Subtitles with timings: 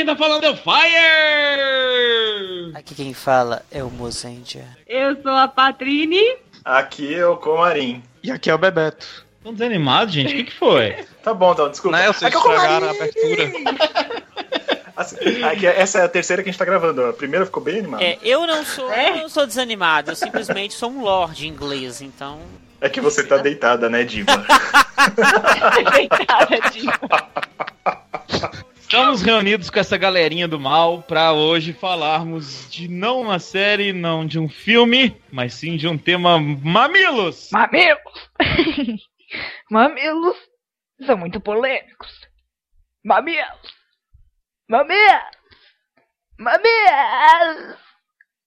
[0.00, 1.92] quem tá falando é o Fire!
[2.74, 4.64] Aqui quem fala é o Mozendia.
[4.86, 6.38] Eu sou a Patrine.
[6.64, 8.02] Aqui é o Comarim.
[8.22, 9.26] E aqui é o Bebeto.
[9.42, 10.32] Tão desanimados, gente?
[10.32, 11.04] O que, que foi?
[11.22, 11.98] Tá bom, então, desculpa.
[11.98, 13.52] Não é, vocês é estragaram a abertura.
[14.96, 17.04] Assim, aqui, essa é a terceira que a gente tá gravando.
[17.04, 18.02] A primeira ficou bem animada.
[18.02, 22.40] É, eu não sou, eu não sou desanimado, eu simplesmente sou um lord inglês, então.
[22.80, 24.32] É que você tá deitada, né, diva?
[25.92, 28.60] Deitada, diva.
[28.90, 34.26] Estamos reunidos com essa galerinha do mal pra hoje falarmos de não uma série, não
[34.26, 37.50] de um filme, mas sim de um tema mamilos.
[37.52, 38.30] Mamilos!
[39.70, 40.36] Mamilos
[41.06, 42.28] são muito polêmicos.
[43.04, 43.46] Mamilos!
[44.68, 45.22] Mamilos!
[46.36, 47.78] Mamilos!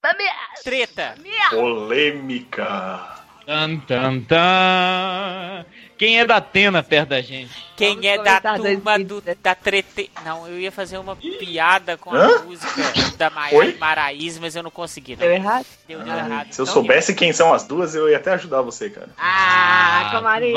[0.04, 0.62] Mamilos!
[0.62, 1.16] Treta!
[1.52, 3.16] Polêmica.
[3.46, 5.66] Tan, tan, tan.
[6.04, 7.50] Quem é da Atena perto da gente?
[7.78, 9.04] Quem Vamos é da turma 2017.
[9.06, 10.12] do, da trete.
[10.26, 12.44] Não, eu ia fazer uma piada com a Hã?
[12.44, 12.72] música
[13.18, 13.74] da Maiara?
[13.80, 15.14] Maraís, mas eu não consegui.
[15.14, 15.20] Não.
[15.20, 15.66] Deu errado?
[15.88, 16.52] Deu, deu Ah, errado.
[16.52, 19.10] se eu Então, soubesse quem são as duas, eu ia até ajudar você, cara.
[19.18, 20.54] Ah, Ah, Comarim.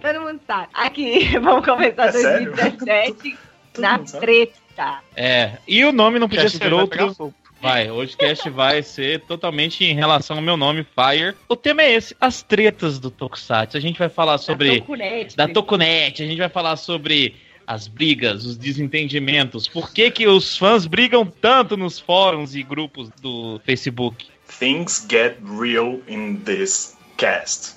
[0.00, 0.66] Todo mundo sabe.
[0.74, 2.52] Aqui, vamos começar É sério?
[2.56, 3.38] 2017
[3.72, 4.98] Todo na treta.
[5.14, 7.34] É, e o nome não podia ser vai pegar outro.
[7.60, 11.34] Vai, hoje o cast vai ser totalmente em relação ao meu nome, Fire.
[11.48, 13.76] O tema é esse, as tretas do Tokusatsu.
[13.76, 14.80] A gente vai falar sobre...
[14.80, 15.36] Tokunete.
[15.36, 17.34] da Tokunet, a gente vai falar sobre
[17.70, 23.08] as brigas, os desentendimentos, por que que os fãs brigam tanto nos fóruns e grupos
[23.22, 24.26] do Facebook.
[24.48, 27.76] Things get real in this cast.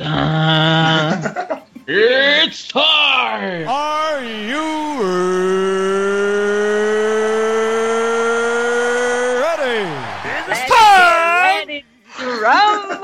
[0.00, 3.66] Ah, it's time!
[3.68, 5.02] Are you
[9.42, 9.84] ready?
[10.48, 10.76] Let's get
[11.42, 11.84] ready
[12.18, 12.96] to rumble!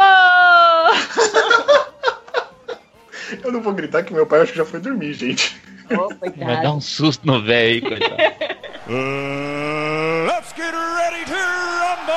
[3.53, 5.61] Eu não vou gritar que meu pai acho que já foi dormir, gente.
[5.95, 6.09] Oh,
[6.43, 8.15] Vai dar um susto no velho aí, coitado.
[8.87, 12.15] Uh, let's get ready to rumble!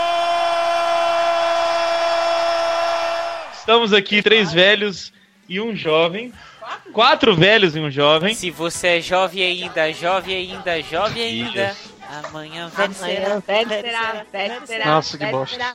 [3.58, 5.12] Estamos aqui, três velhos
[5.50, 6.32] e um jovem.
[6.94, 8.34] Quatro velhos e um jovem.
[8.34, 11.72] Se você é jovem ainda, jovem ainda, jovem ainda.
[11.72, 11.94] Isso.
[12.30, 13.26] Amanhã velho será.
[13.26, 14.86] Amanhã, velho será, velho será.
[14.86, 15.74] Nossa, que bosta.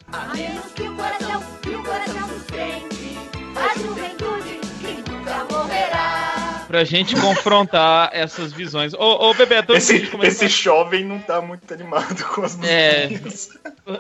[0.75, 1.60] que o coração
[6.71, 8.95] Pra gente confrontar essas visões.
[8.95, 12.57] Ô, ô Bebeto, antes de Esse, começar- esse jovem não tá muito animado com as
[12.63, 13.09] É.
[13.09, 13.49] musiquinhas.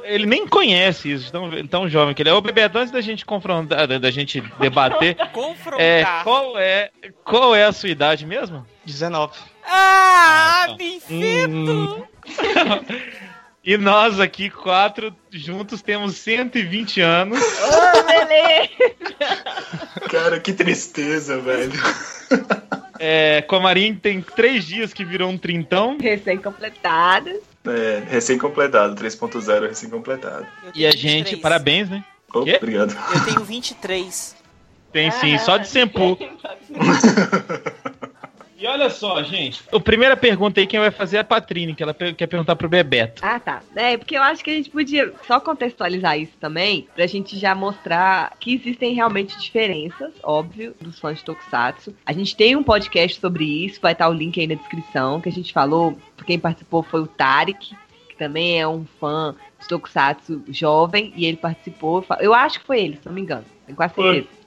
[0.04, 2.32] Ele nem conhece isso, tão, tão jovem que ele é.
[2.32, 5.80] Ô, Bebeto, antes da gente confrontar, da, gente debater, Confrontar.
[5.80, 6.90] é, qual, é,
[7.24, 8.64] qual é a sua idade mesmo?
[8.84, 9.36] 19.
[9.66, 10.76] Ah, então.
[10.76, 11.00] me
[11.48, 12.02] Hum.
[13.62, 17.38] e nós aqui, quatro, juntos, temos 120 anos.
[17.42, 18.70] Ô, beleza.
[20.10, 21.72] Cara, que tristeza, velho.
[22.98, 25.98] É, Comarim tem três dias que virou um trintão.
[26.00, 27.30] Recém-completado.
[27.66, 30.46] É, recém-completado, 3.0 recém-completado.
[30.74, 32.02] E a gente, parabéns, né?
[32.32, 32.56] Oh, Quê?
[32.56, 32.96] obrigado.
[33.14, 34.36] Eu tenho 23.
[34.92, 36.18] Tem sim, só de Sempu.
[38.60, 39.62] E olha só, gente.
[39.72, 42.68] A primeira pergunta aí, quem vai fazer é a Patrine, que ela quer perguntar pro
[42.68, 43.22] Bebeto.
[43.24, 43.62] Ah, tá.
[43.74, 47.54] É, porque eu acho que a gente podia só contextualizar isso também, pra gente já
[47.54, 51.94] mostrar que existem realmente diferenças, óbvio, dos fãs de Tokusatsu.
[52.04, 55.30] A gente tem um podcast sobre isso, vai estar o link aí na descrição, que
[55.30, 57.74] a gente falou, quem participou foi o Tarek,
[58.10, 62.82] que também é um fã de Tokusatsu jovem, e ele participou, eu acho que foi
[62.82, 64.16] ele, se não me engano, tenho quase Foi.
[64.16, 64.40] certeza.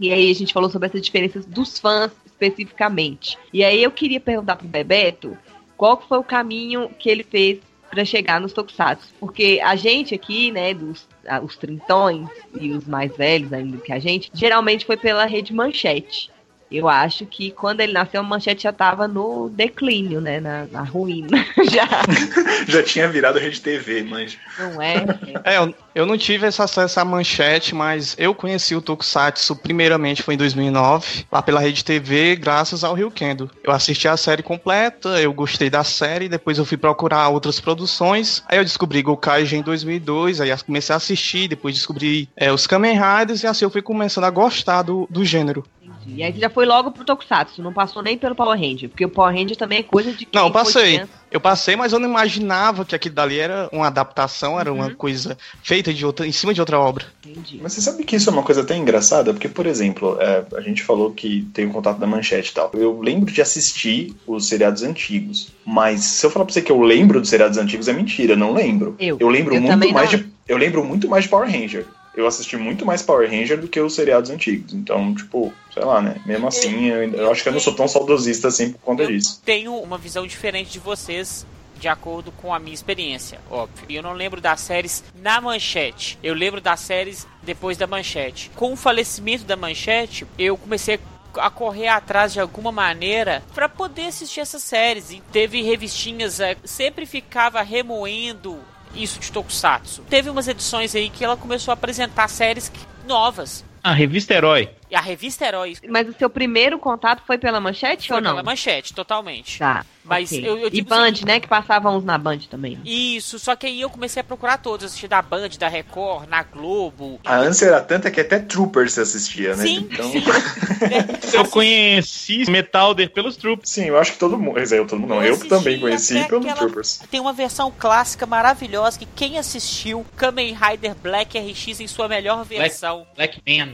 [0.00, 2.10] E aí a gente falou sobre essas diferenças dos fãs
[2.44, 3.38] especificamente.
[3.52, 5.36] E aí eu queria perguntar pro Bebeto
[5.76, 7.58] qual foi o caminho que ele fez
[7.90, 9.14] pra chegar nos Tokusatsu.
[9.20, 12.28] Porque a gente aqui, né, dos ah, os trintões
[12.60, 16.30] e os mais velhos ainda que a gente, geralmente foi pela rede Manchete.
[16.76, 20.82] Eu acho que quando ele nasceu, a Manchete já tava no declínio, né, na, na
[20.82, 21.44] ruína.
[21.70, 21.88] já,
[22.66, 24.36] Já tinha virado rede TV, mas.
[24.58, 25.04] não é?
[25.44, 30.22] É, eu, eu não tive esse acesso à manchete, mas eu conheci o Tokusatsu primeiramente
[30.22, 33.50] foi em 2009, lá pela Rede TV, graças ao Rio Kendo.
[33.62, 38.42] Eu assisti a série completa, eu gostei da série, depois eu fui procurar outras produções,
[38.48, 42.98] aí eu descobri Gokaigen em 2002, aí comecei a assistir, depois descobri é, os Kamen
[42.98, 45.64] Riders, e assim eu fui começando a gostar do, do gênero.
[46.06, 49.04] E aí você já foi logo pro Tokusatsu, não passou nem pelo Power Ranger, porque
[49.04, 51.02] o Power Ranger também é coisa de quem Não, eu passei.
[51.30, 54.78] Eu passei, mas eu não imaginava que aquilo dali era uma adaptação, era Uhum.
[54.78, 57.06] uma coisa feita de outra, em cima de outra obra.
[57.26, 57.58] Entendi.
[57.60, 59.32] Mas você sabe que isso é uma coisa até engraçada?
[59.32, 62.70] Porque, por exemplo, é, a gente falou que tem o contato da manchete e tal.
[62.74, 65.48] Eu lembro de assistir os seriados antigos.
[65.64, 68.38] Mas se eu falar pra você que eu lembro dos seriados antigos, é mentira, eu
[68.38, 68.94] não lembro.
[69.00, 69.28] Eu.
[69.28, 70.18] lembro Eu muito mais não.
[70.20, 70.26] de.
[70.46, 71.86] Eu lembro muito mais de Power Ranger.
[72.16, 74.72] Eu assisti muito mais Power Ranger do que os seriados antigos.
[74.72, 76.20] Então, tipo, sei lá, né?
[76.24, 79.08] Mesmo assim, eu, eu acho que eu não sou tão saudosista assim por conta Eu
[79.08, 79.42] disso.
[79.44, 81.44] tenho uma visão diferente de vocês
[81.78, 83.84] de acordo com a minha experiência, óbvio.
[83.88, 86.18] E eu não lembro das séries na manchete.
[86.22, 88.50] Eu lembro das séries depois da manchete.
[88.54, 90.98] Com o falecimento da manchete, eu comecei
[91.36, 95.10] a correr atrás de alguma maneira para poder assistir essas séries.
[95.10, 98.58] E teve revistinhas, é, sempre ficava remoendo
[98.96, 100.02] isso de Tokusatsu.
[100.08, 102.70] Teve umas edições aí que ela começou a apresentar séries
[103.06, 103.64] novas.
[103.82, 104.70] A revista Herói.
[104.94, 108.30] A revista Herói Mas o seu primeiro contato foi pela manchete foi ou não?
[108.32, 109.58] pela manchete, totalmente.
[109.58, 109.84] Tá.
[110.04, 110.46] Mas ok.
[110.46, 111.40] eu- eu e Band, seguinte- né?
[111.40, 112.78] Que passavam uns na Band também.
[112.84, 116.42] Isso, só que aí eu comecei a procurar todos, assistir da Band, da Record, na
[116.42, 117.18] Globo.
[117.24, 119.64] A ânsia era tanta que até Troopers se assistia, né?
[119.64, 120.12] Sim, Então,
[121.32, 123.70] Eu conheci Metalder pelos Troops.
[123.70, 124.58] sim, eu acho que todo mundo.
[124.58, 127.00] Eu, todo mundo não, Eu eu também conheci até pelo aquela- Troopers.
[127.10, 132.44] Tem uma versão clássica maravilhosa que quem assistiu, Kamen Rider Black RX em sua melhor
[132.44, 133.72] versão, Black Man.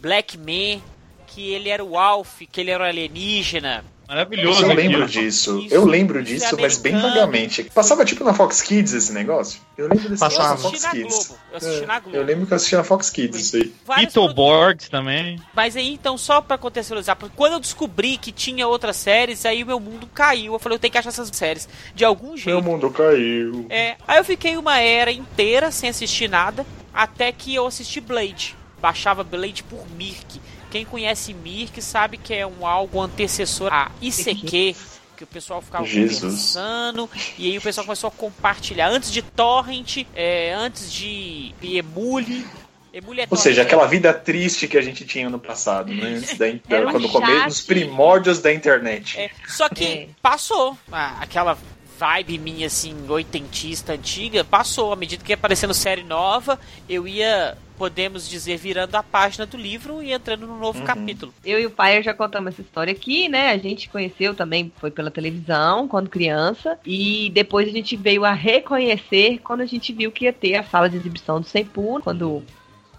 [0.00, 0.80] Black Man,
[1.26, 3.84] que ele era o Alf, que ele era o alienígena.
[4.08, 4.62] Maravilhoso.
[4.64, 5.58] Eu lembro disso.
[5.58, 7.64] Isso, eu lembro isso é disso, mas bem vagamente.
[7.64, 9.60] Passava tipo na Fox Kids esse negócio?
[9.76, 10.44] Eu lembro desse Passava.
[10.44, 11.26] Eu na assisti Fox na Kids.
[11.26, 11.40] Globo.
[11.50, 12.16] Eu assisti É, na Globo.
[12.16, 13.74] Eu lembro que eu assisti na Fox Kids isso aí.
[13.96, 15.38] Beetleborgs também.
[15.54, 19.62] Mas aí, então, só pra contextualizar, porque quando eu descobri que tinha outras séries, aí
[19.62, 20.54] o meu mundo caiu.
[20.54, 22.62] Eu falei, eu tenho que achar essas séries de algum Meu jeito.
[22.62, 23.66] mundo caiu.
[23.68, 26.64] É, aí eu fiquei uma era inteira sem assistir nada,
[26.94, 28.56] até que eu assisti Blade.
[28.80, 30.40] Baixava Blade por Mirk.
[30.70, 34.76] Quem conhece Mirk sabe que é um algo antecessor a ICQ,
[35.16, 36.20] que o pessoal ficava Jesus.
[36.20, 38.88] conversando, e aí o pessoal começou a compartilhar.
[38.88, 42.46] Antes de Torrent, é, antes de Emule.
[42.92, 46.16] Emule é Ou seja, aquela vida triste que a gente tinha no passado, né?
[46.16, 46.46] Antes da,
[46.90, 49.18] quando come, nos primórdios da internet.
[49.18, 50.08] É, só que É.
[50.22, 50.76] passou.
[50.90, 51.56] Ah, aquela
[51.98, 54.92] vibe minha, assim, oitentista, antiga, passou.
[54.92, 56.58] À medida que ia aparecendo série nova,
[56.88, 60.84] eu ia, podemos dizer, virando a página do livro e entrando no novo Uhum.
[60.84, 61.34] capítulo.
[61.44, 63.50] Eu e o Fire já contamos essa história aqui, né?
[63.50, 66.78] A gente conheceu também, foi pela televisão, quando criança.
[66.86, 70.62] E depois a gente veio a reconhecer quando a gente viu que ia ter a
[70.62, 72.00] sala de exibição do Sempu.
[72.02, 72.42] Quando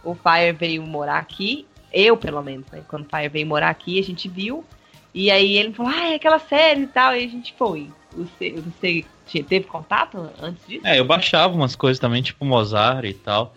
[0.03, 1.65] o Fire veio morar aqui.
[1.91, 2.81] Eu, pelo menos, né?
[2.87, 4.63] Quando o Fire veio morar aqui, a gente viu.
[5.13, 7.15] E aí ele falou, ah, é aquela série e tal.
[7.15, 7.89] E a gente foi.
[8.15, 10.85] Você, você teve contato antes disso?
[10.85, 13.53] É, eu baixava umas coisas também, tipo Mozart e tal.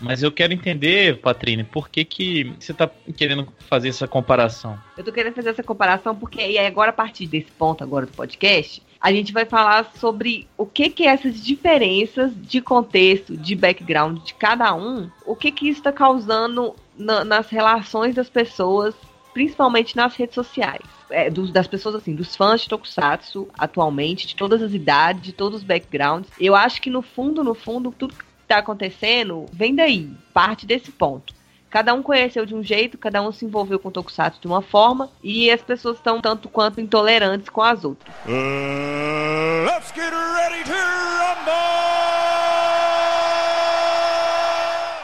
[0.00, 4.78] Mas eu quero entender, Patrine, por que, que você tá querendo fazer essa comparação?
[4.98, 8.12] Eu tô querendo fazer essa comparação porque e agora a partir desse ponto agora do
[8.12, 14.18] podcast, a gente vai falar sobre o que que essas diferenças de contexto, de background
[14.22, 18.94] de cada um, o que que isso está causando na- nas relações das pessoas,
[19.32, 20.82] principalmente nas redes sociais.
[21.14, 25.32] É, dos- das pessoas assim, dos fãs de Tokusatsu atualmente, de todas as idades, de
[25.32, 26.30] todos os backgrounds.
[26.40, 30.90] Eu acho que no fundo, no fundo, tudo que tá acontecendo vem daí, parte desse
[30.90, 31.32] ponto.
[31.70, 34.62] Cada um conheceu de um jeito, cada um se envolveu com o Tokusatsu de uma
[34.62, 38.14] forma, e as pessoas estão tanto quanto intolerantes com as outras.
[38.26, 41.54] Uh, let's get ready to rumble!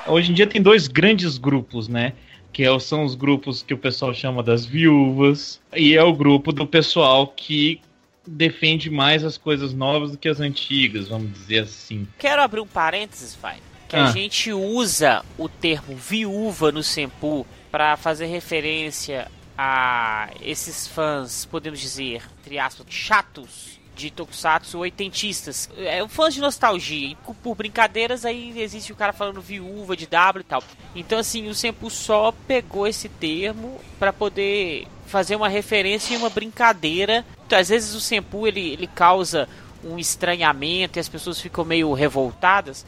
[0.06, 2.12] Hoje em dia tem dois grandes grupos, né?
[2.52, 6.52] Que é- são os grupos que o pessoal chama das viúvas, e é o grupo
[6.52, 7.80] do pessoal que
[8.26, 12.06] defende mais as coisas novas do que as antigas, vamos dizer assim.
[12.18, 13.56] Quero abrir um parênteses, vai.
[13.88, 14.04] Que Ah.
[14.06, 19.28] a gente usa o termo viúva no Senpu para fazer referência
[19.58, 25.68] a esses fãs, podemos dizer, entre aspas, chatos de Tokusatsu oitentistas.
[25.76, 27.08] É, fãs de nostalgia.
[27.08, 30.62] E por- por brincadeiras, aí existe o cara falando viúva de W e tal.
[30.94, 36.30] Então, assim, o Senpu só pegou esse termo para poder fazer uma referência e uma
[36.30, 37.24] brincadeira.
[37.46, 39.48] Então, às vezes o Senpu ele, ele causa
[39.84, 42.84] um estranhamento e as pessoas ficam meio revoltadas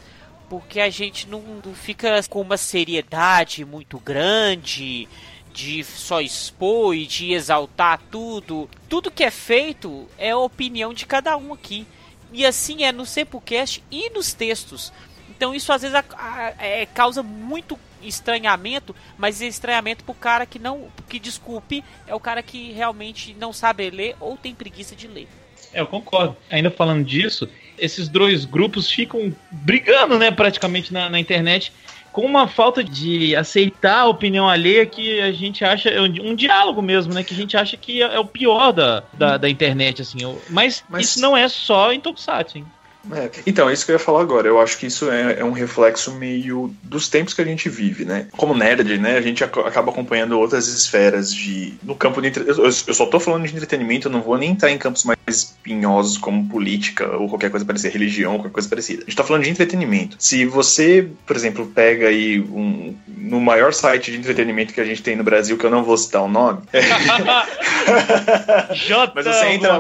[0.50, 5.08] porque a gente não, não fica com uma seriedade muito grande
[5.52, 8.68] de só expor e de exaltar tudo.
[8.88, 11.86] Tudo que é feito é a opinião de cada um aqui.
[12.32, 14.92] E assim é no Sempocast e nos textos.
[15.30, 20.46] Então isso às vezes a- a- é, causa muito estranhamento, mas é estranhamento pro cara
[20.46, 20.88] que não.
[21.08, 25.28] Que desculpe, é o cara que realmente não sabe ler ou tem preguiça de ler.
[25.72, 26.36] É, eu concordo.
[26.50, 31.72] Ainda falando disso, esses dois grupos ficam brigando, né, praticamente na, na internet,
[32.12, 36.82] com uma falta de aceitar a opinião alheia que a gente acha, é um, diálogo
[36.82, 40.02] mesmo, né, que a gente acha que é, é o pior da, da, da internet,
[40.02, 40.18] assim.
[40.50, 42.66] Mas, Mas- isso não é só em Tokusatsu, hein.
[43.10, 44.46] É, Então, é isso que eu ia falar agora.
[44.46, 48.04] Eu acho que isso é, é um reflexo meio dos tempos que a gente vive,
[48.04, 48.26] né?
[48.36, 49.16] Como nerd, né?
[49.16, 51.74] A gente ac- acaba acompanhando outras esferas de.
[51.82, 52.28] No campo de.
[52.28, 55.04] entre- Eu, eu só tô falando de entretenimento, eu não vou nem entrar em campos
[55.04, 59.02] mais espinhosos como política ou qualquer coisa parecida, religião, qualquer coisa parecida.
[59.02, 60.16] A gente tá falando de entretenimento.
[60.18, 65.02] Se você, por exemplo, pega aí um, no maior site de entretenimento que a gente
[65.02, 66.60] tem no Brasil, que eu não vou citar o nome.
[68.74, 69.72] J, Mas você entra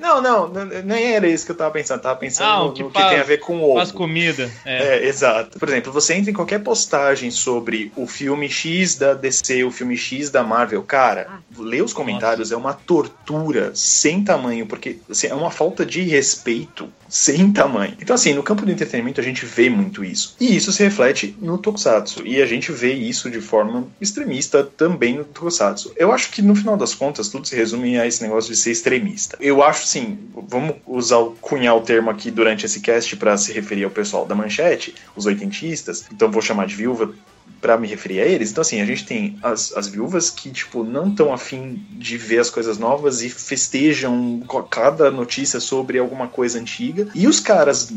[0.00, 0.48] não, não,
[0.84, 2.00] nem era isso que eu tava pensando.
[2.00, 3.76] Tava pensando Ah, o no, que no que faz- tem a ver com ovo.
[3.76, 4.50] Faz comida.
[4.64, 4.96] É.
[4.98, 5.58] É, exato.
[5.58, 9.96] Por exemplo, você entra em qualquer postagem sobre o filme X da DC, o filme
[9.96, 15.34] X da Marvel, cara, ler os comentários é uma tortura sem tamanho, porque assim, é
[15.34, 17.96] uma falta de respeito sem tamanho.
[18.00, 20.34] Então, assim, no campo do entretenimento a gente vê muito isso.
[20.40, 22.26] E isso se reflete no Tokusatsu.
[22.26, 25.92] E a gente vê isso de forma extremista também no Tokusatsu.
[25.96, 28.72] Eu acho que no final das contas tudo se resume a esse negócio de ser
[28.72, 29.36] extremista.
[29.40, 30.18] Eu acho, assim,
[30.48, 34.26] vamos usar o cunhar o termo aqui durante esse cast para se referir ao pessoal
[34.26, 36.04] da manchete, os oitentistas.
[36.12, 37.12] Então vou chamar de viúva
[37.60, 38.50] para me referir a eles.
[38.50, 42.38] Então, assim, a gente tem as, as viúvas que, tipo, não estão afim de ver
[42.38, 47.08] as coisas novas e festejam cada notícia sobre alguma coisa antiga.
[47.14, 47.90] E os caras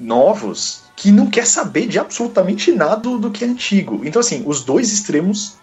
[0.00, 4.00] novos que não quer saber de absolutamente nada do que é antigo.
[4.04, 5.56] Então, assim, os dois extremos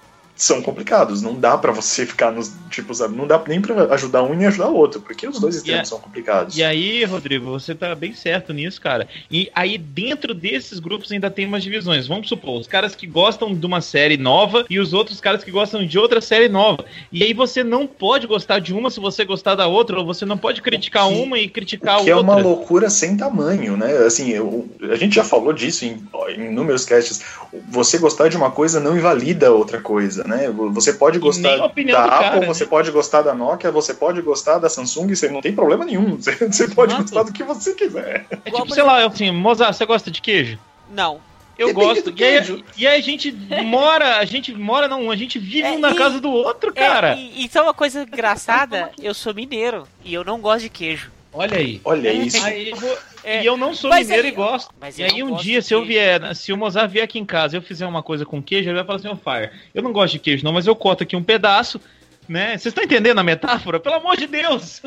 [0.44, 1.22] são complicados.
[1.22, 2.52] Não dá pra você ficar nos.
[2.70, 3.16] Tipo, sabe?
[3.16, 5.86] Não dá nem pra ajudar um e ajudar o outro, porque os dois extremos a-
[5.86, 6.58] são complicados.
[6.58, 9.08] E aí, Rodrigo, você tá bem certo nisso, cara.
[9.30, 12.08] E aí, dentro desses grupos ainda tem umas divisões.
[12.08, 15.52] Vamos supor, os caras que gostam de uma série nova e os outros caras que
[15.52, 16.86] gostam de outra série nova.
[17.12, 20.26] E aí você não pode gostar de uma se você gostar da outra, ou você
[20.26, 22.32] não pode criticar Que- uma e criticar a que é outra.
[22.34, 23.92] uma loucura sem tamanho, né?
[24.06, 26.02] Assim, eu- a gente já falou disso em,
[26.36, 27.22] em inúmeros casts.
[27.70, 30.31] Você gostar de uma coisa não invalida outra coisa, né?
[30.74, 32.70] Você pode gostar da do Apple, cara, você né?
[32.70, 36.16] pode gostar da Nokia, você pode gostar da Samsung, você não tem problema nenhum.
[36.22, 38.26] Você, você pode gostar do que você quiser.
[38.46, 40.58] É tipo, sei lá, assim, Mozart, você gosta de queijo?
[40.92, 41.20] Não.
[41.58, 42.10] Eu Depende gosto.
[42.10, 42.64] E aí, queijo.
[42.78, 43.32] e aí a gente
[43.64, 46.74] mora, a gente mora não, a gente vive É, um na e- casa do outro,
[46.74, 47.14] cara.
[47.14, 51.12] É, e, então uma coisa engraçada, eu sou mineiro e eu não gosto de queijo.
[51.34, 51.80] Olha aí.
[51.86, 52.44] Olha isso.
[52.44, 54.74] Aí eu vou- É, E eu não sou mas mineiro e gosto.
[54.80, 57.56] mas E aí um dia, se eu vier, se o Mozart vier aqui em casa
[57.56, 59.94] e eu fizer uma coisa com queijo, ele vai falar assim, ô Fire, eu não
[59.94, 61.80] gosto de queijo não, mas eu corto aqui um pedaço,
[62.28, 62.52] né?
[62.52, 63.80] Vocês estão entendendo a metáfora?
[63.80, 64.82] Pelo amor de Deus!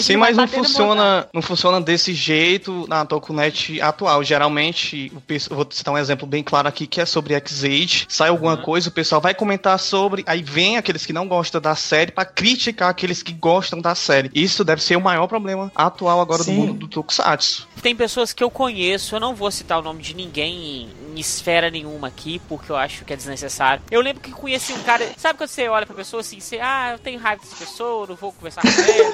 [0.00, 4.22] Sim, mas não funciona, não funciona desse jeito na Tokunet atual.
[4.22, 8.06] Geralmente, o pessoal- vou citar um exemplo bem claro aqui que é sobre X-Age.
[8.08, 11.74] Sai alguma coisa, o pessoal vai comentar sobre, aí vem aqueles que não gostam da
[11.74, 14.30] série pra criticar aqueles que gostam da série.
[14.34, 16.54] Isso deve ser o maior problema atual agora Sim.
[16.54, 17.68] do mundo do Tokusatsu.
[17.82, 21.70] Tem pessoas que eu conheço, eu não vou citar o nome de ninguém em, esfera
[21.70, 23.82] nenhuma aqui, porque eu acho que é desnecessário.
[23.90, 25.06] Eu lembro que conheci um cara.
[25.16, 28.08] Sabe quando você olha pra pessoa assim, você, ah, eu tenho raiva dessa pessoa, eu
[28.08, 29.08] não vou conversar com ela.
[29.08, 29.12] e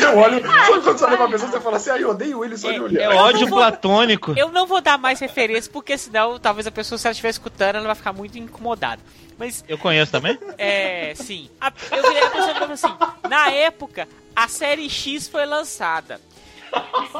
[0.00, 0.12] tal.
[0.12, 2.70] Eu olho, quando você olha pra pessoa, você fala assim, ah, eu odeio ele só
[2.70, 3.00] de É- olhar.
[3.02, 4.34] É Eu ódio não vou- platônico.
[4.36, 7.76] Eu não vou dar mais referência, porque senão talvez a pessoa, se ela estiver escutando,
[7.76, 9.00] ela vai ficar muito incomodada.
[9.38, 10.38] Mas Eu conheço também?
[10.58, 11.48] É, sim.
[11.60, 12.94] A- eu virei a pessoa e falei assim:
[13.28, 14.06] na época,
[14.36, 16.20] a série X foi lançada.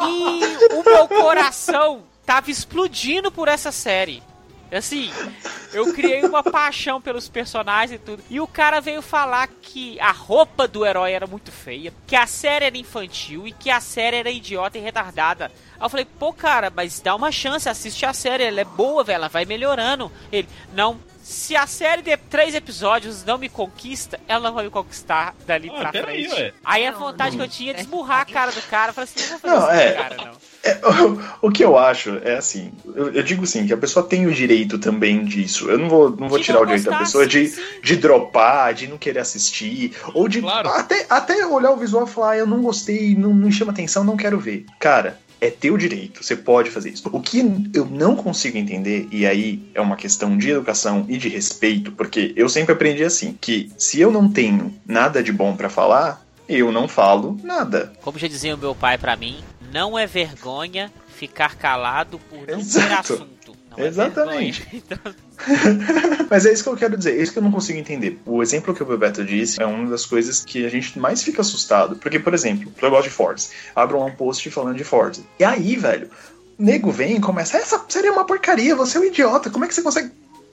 [0.08, 4.22] E o meu coração tava explodindo por essa série.
[4.70, 5.10] Assim,
[5.74, 8.22] eu criei uma paixão pelos personagens e tudo.
[8.30, 12.26] E o cara veio falar que a roupa do herói era muito feia, que a
[12.26, 15.52] série era infantil e que a série era idiota e retardada.
[15.78, 19.04] Aí eu falei, pô, cara, mas dá uma chance, assiste a série, ela é boa,
[19.04, 20.10] velho, ela vai melhorando.
[20.32, 20.98] Ele, não,
[21.32, 25.70] se a série de três episódios não me conquista, ela não vai me conquistar dali
[25.74, 26.32] Ah, pra frente.
[26.34, 26.52] ué.
[26.64, 27.44] Aí a vontade não.
[27.44, 29.54] que eu tinha de esmurrar a cara do cara, eu falei assim, não vou fazer
[29.54, 29.92] Não, isso é.
[29.92, 30.52] cara, não.
[30.64, 30.78] É,
[31.42, 34.26] o, o que eu acho é assim, eu, eu digo sim, que a pessoa tem
[34.26, 35.68] o direito também disso.
[35.68, 37.62] Eu não vou, não vou De tirar não o direito da pessoa sim, de, sim.
[37.82, 40.68] de dropar, de não querer assistir, ou de Claro.
[40.68, 43.72] até, até olhar o visual e falar, ah, eu não gostei, não, não me chama
[43.72, 44.66] atenção, não quero ver.
[44.78, 47.10] Cara, é teu direito, você pode fazer isso.
[47.12, 47.40] O que
[47.74, 52.32] eu não consigo entender, e aí é uma questão de educação e de respeito, porque
[52.36, 56.70] eu sempre aprendi assim, que se eu não tenho nada de bom pra falar, eu
[56.70, 57.92] não falo nada.
[58.02, 62.46] Como já dizia o meu pai pra mim, não é vergonha ficar calado por não
[62.46, 63.14] ter Exato.
[63.14, 63.41] assunto.
[63.76, 64.66] Não é Exatamente.
[64.72, 64.98] Então,
[66.30, 68.20] Mas é isso que eu quero dizer, é isso que eu não consigo entender.
[68.24, 71.40] O exemplo que o Bebeto disse é uma das coisas que a gente mais fica
[71.40, 71.96] assustado.
[71.96, 73.52] Porque, por exemplo, eu gosto de Fords.
[73.74, 75.22] Abro um post falando de Fords.
[75.38, 76.08] E aí, velho,
[76.58, 79.64] o nego vem e começa, essa série é uma porcaria, você é um idiota, como
[79.64, 80.10] é que você consegue.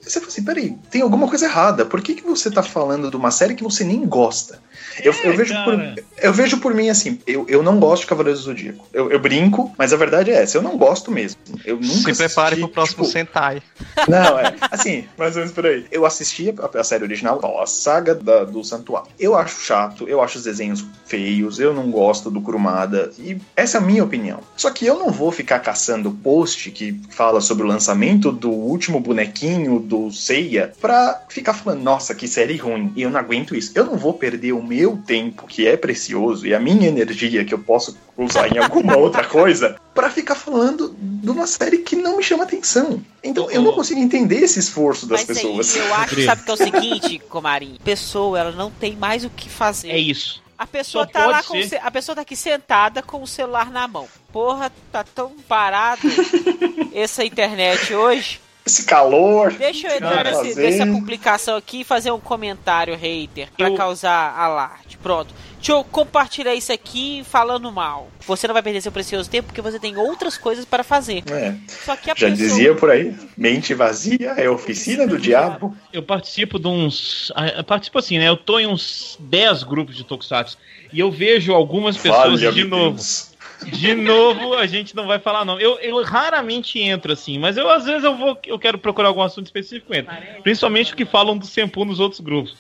[0.10, 1.86] Você fala assim, peraí, tem alguma coisa errada.
[1.86, 4.60] Por que, que você tá falando de uma série que você nem gosta?
[5.04, 8.42] Eu, eu vejo por, eu vejo por mim assim, eu, eu não gosto de Cavaleiros
[8.42, 8.86] do Zodíaco.
[8.92, 11.40] Eu, eu brinco, mas a verdade é essa, eu não gosto mesmo.
[11.64, 13.62] Eu nunca Se prepare assisti, pro próximo tipo, Sentai.
[14.08, 14.56] não, é.
[14.72, 15.86] Assim, mais ou menos por aí.
[15.92, 19.10] Eu assisti a, a série original, ó, a saga da- do Santuário.
[19.20, 23.12] Eu acho chato, eu acho os desenhos feios, eu não gosto do Kurumada.
[23.20, 24.40] E essa é a minha opinião.
[24.58, 29.00] Só que eu não vou ficar caçando post que fala sobre o lançamento do último
[29.00, 33.56] bonequinho do o Seiya pra ficar falando, nossa, que série ruim, e eu não aguento
[33.56, 33.72] isso.
[33.76, 37.54] Eu não vou perder o meu tempo, que é precioso, e a minha energia que
[37.54, 42.18] eu posso usar em alguma outra coisa, pra ficar falando de uma série que não
[42.18, 43.02] me chama atenção.
[43.24, 45.76] Então eu não consigo entender esse esforço das Mas pessoas.
[45.76, 47.78] aí, eu acho, sabe que é o seguinte, Comarim?
[47.84, 49.90] Pessoa, ela não tem mais o que fazer.
[49.90, 50.42] É isso.
[50.60, 53.88] A pessoa Só tá lá com a pessoa tá aqui sentada com o celular na
[53.88, 54.10] mão.
[54.30, 56.02] Porra, tá tão parado
[56.94, 58.42] essa internet hoje.
[58.70, 59.52] Esse calor.
[59.54, 64.38] Deixa eu entrar nesse- nessa publicação aqui e fazer um comentário hater pra Eu- causar
[64.38, 64.98] alarde.
[65.02, 65.34] Pronto.
[65.58, 68.10] Deixa eu compartilhar isso aqui falando mal.
[68.26, 71.24] Você não vai perder seu precioso tempo porque você tem outras coisas para fazer.
[71.30, 75.76] É, Só que a já pessoa dizia por aí, mente vazia é oficina do diabo.
[75.92, 77.32] Eu participo de uns.
[77.36, 78.28] ah, Eu participo assim, né?
[78.30, 80.58] Eu tô em uns 10 grupos de Tokusatsu.
[80.94, 82.96] E eu vejo algumas pessoas de novo.
[82.96, 83.29] Deus.
[83.66, 85.60] De novo, a gente não vai falar não.
[85.60, 89.22] Eu, eu raramente entro assim, mas eu às vezes eu vou, eu quero procurar algum
[89.22, 90.14] assunto específico entro.
[90.44, 92.56] Principalmente o que falam do Senpu nos outros grupos.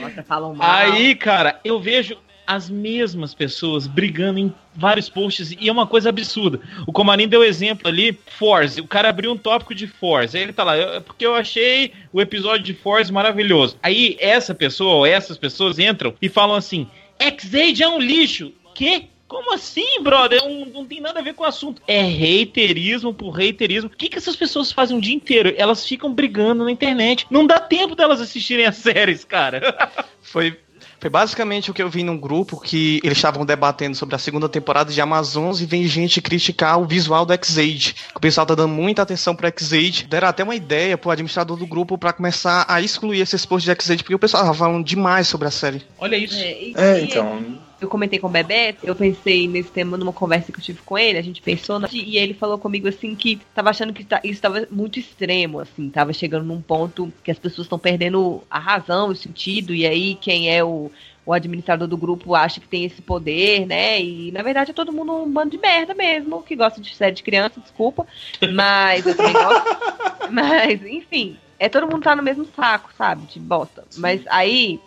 [0.00, 0.68] Nossa, falam mal.
[0.70, 6.10] Aí, cara, eu vejo as mesmas pessoas brigando em vários posts e é uma coisa
[6.10, 6.60] absurda.
[6.86, 8.78] O Comarim deu exemplo ali, Force.
[8.82, 10.36] O cara abriu um tópico de Force.
[10.36, 13.78] Aí ele tá lá, "Eu- porque eu achei o episódio de Force maravilhoso.
[13.82, 16.86] Aí essa pessoa ou essas pessoas entram e falam assim:
[17.18, 18.52] X-Age é um lixo.
[18.74, 19.06] Que?
[19.26, 20.40] Como assim, brother?
[20.42, 21.80] Não, não tem nada a ver com o assunto.
[21.88, 23.90] É reiterismo por reiterismo.
[23.92, 25.52] O que, que essas pessoas fazem o dia inteiro?
[25.56, 27.26] Elas ficam brigando na internet.
[27.30, 29.90] Não dá tempo delas assistirem as séries, cara.
[30.22, 30.56] Foi,
[31.00, 34.48] foi basicamente o que eu vi num grupo que eles estavam debatendo sobre a segunda
[34.48, 37.94] temporada de Amazons e vem gente criticar o visual do X-Age.
[38.14, 40.04] O pessoal tá dando muita atenção pro X-Age.
[40.04, 43.70] Deram até uma ideia pro administrador do grupo pra começar a excluir esses posts de
[43.72, 45.82] X-Age, porque o pessoal tava falando demais sobre a série.
[45.98, 46.36] Olha isso.
[46.36, 47.58] É, e- É, então.
[47.80, 50.96] Eu comentei com o Bebeto, eu pensei nesse tema numa conversa que eu tive com
[50.96, 54.20] ele, a gente pensou, na- e ele falou comigo assim que tava achando que tá-
[54.24, 58.58] isso tava muito extremo, assim, tava chegando num ponto que as pessoas estão perdendo a
[58.58, 60.90] razão, o sentido, e aí quem é o,
[61.26, 64.00] o administrador do grupo acha que tem esse poder, né?
[64.00, 67.14] E na verdade é todo mundo um bando de merda mesmo, que gosta de série
[67.14, 68.06] de criança, desculpa,
[68.52, 69.94] mas eu também gosto.
[70.30, 73.26] Mas, enfim, é todo mundo tá no mesmo saco, sabe?
[73.26, 73.84] De bosta.
[73.98, 74.80] Mas aí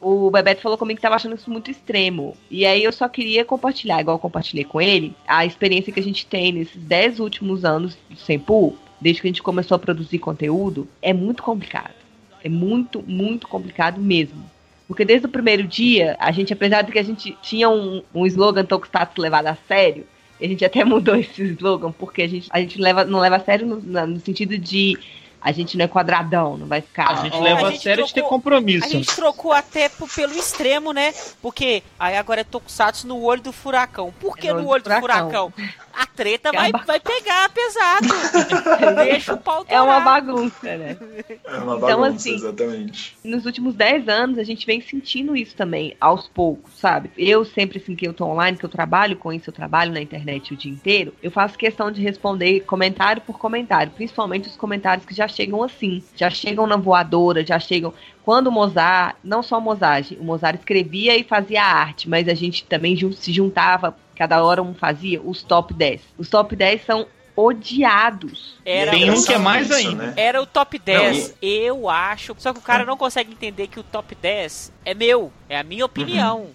[0.00, 2.36] o Bebeto falou comigo que tava achando isso muito extremo.
[2.50, 6.02] E aí eu só queria compartilhar, igual eu compartilhei com ele, a experiência que a
[6.02, 10.18] gente tem nesses 10 últimos anos do Sempu, desde que a gente começou a produzir
[10.18, 11.94] conteúdo, é muito complicado.
[12.42, 14.48] É muito, muito complicado mesmo.
[14.86, 18.24] Porque desde o primeiro dia, a gente, apesar de que a gente tinha um, um
[18.26, 20.06] slogan Tokusatsu levado a sério,
[20.40, 23.40] a gente até mudou esse slogan, porque a gente, a gente leva, não leva a
[23.40, 24.96] sério no, no sentido de
[25.40, 27.10] a gente não é quadradão, não vai ficar.
[27.10, 28.86] A gente ó, leva a a, gente sério de ter compromisso.
[28.86, 31.14] A gente trocou até pelo extremo, né?
[31.40, 34.12] Porque aí agora é Tokusatsu no olho do furacão.
[34.18, 35.52] Por que É no olho do furacão?
[36.00, 38.06] A treta vai, Acaba- vai pegar pesado.
[39.04, 40.96] Deixa o pau É uma bagunça, né?
[41.44, 43.16] É uma Então, bagunça, assim, exatamente.
[43.24, 47.10] nos últimos 10 anos a gente vem sentindo isso também, aos poucos, sabe?
[47.18, 50.00] Eu sempre assim que eu tô online, que eu trabalho com isso, eu trabalho na
[50.00, 55.04] internet o dia inteiro, eu faço questão de responder comentário por comentário, principalmente os comentários
[55.04, 57.92] que já chegam assim, já chegam na voadora, já chegam
[58.24, 62.34] quando o Mozart, não só o Mozart, o Mozart escrevia e fazia arte, mas a
[62.34, 66.00] gente também se juntava, cada hora um fazia os top 10.
[66.18, 68.56] Os top 10 são odiados.
[68.64, 70.06] Era, Tem um que é o- mais Isso, ainda.
[70.08, 70.14] né?
[70.16, 71.28] era o top 10.
[71.30, 72.34] Não, Eu acho.
[72.38, 75.32] Só que o cara não consegue entender que o top 10 é meu.
[75.48, 76.48] É a minha opinião.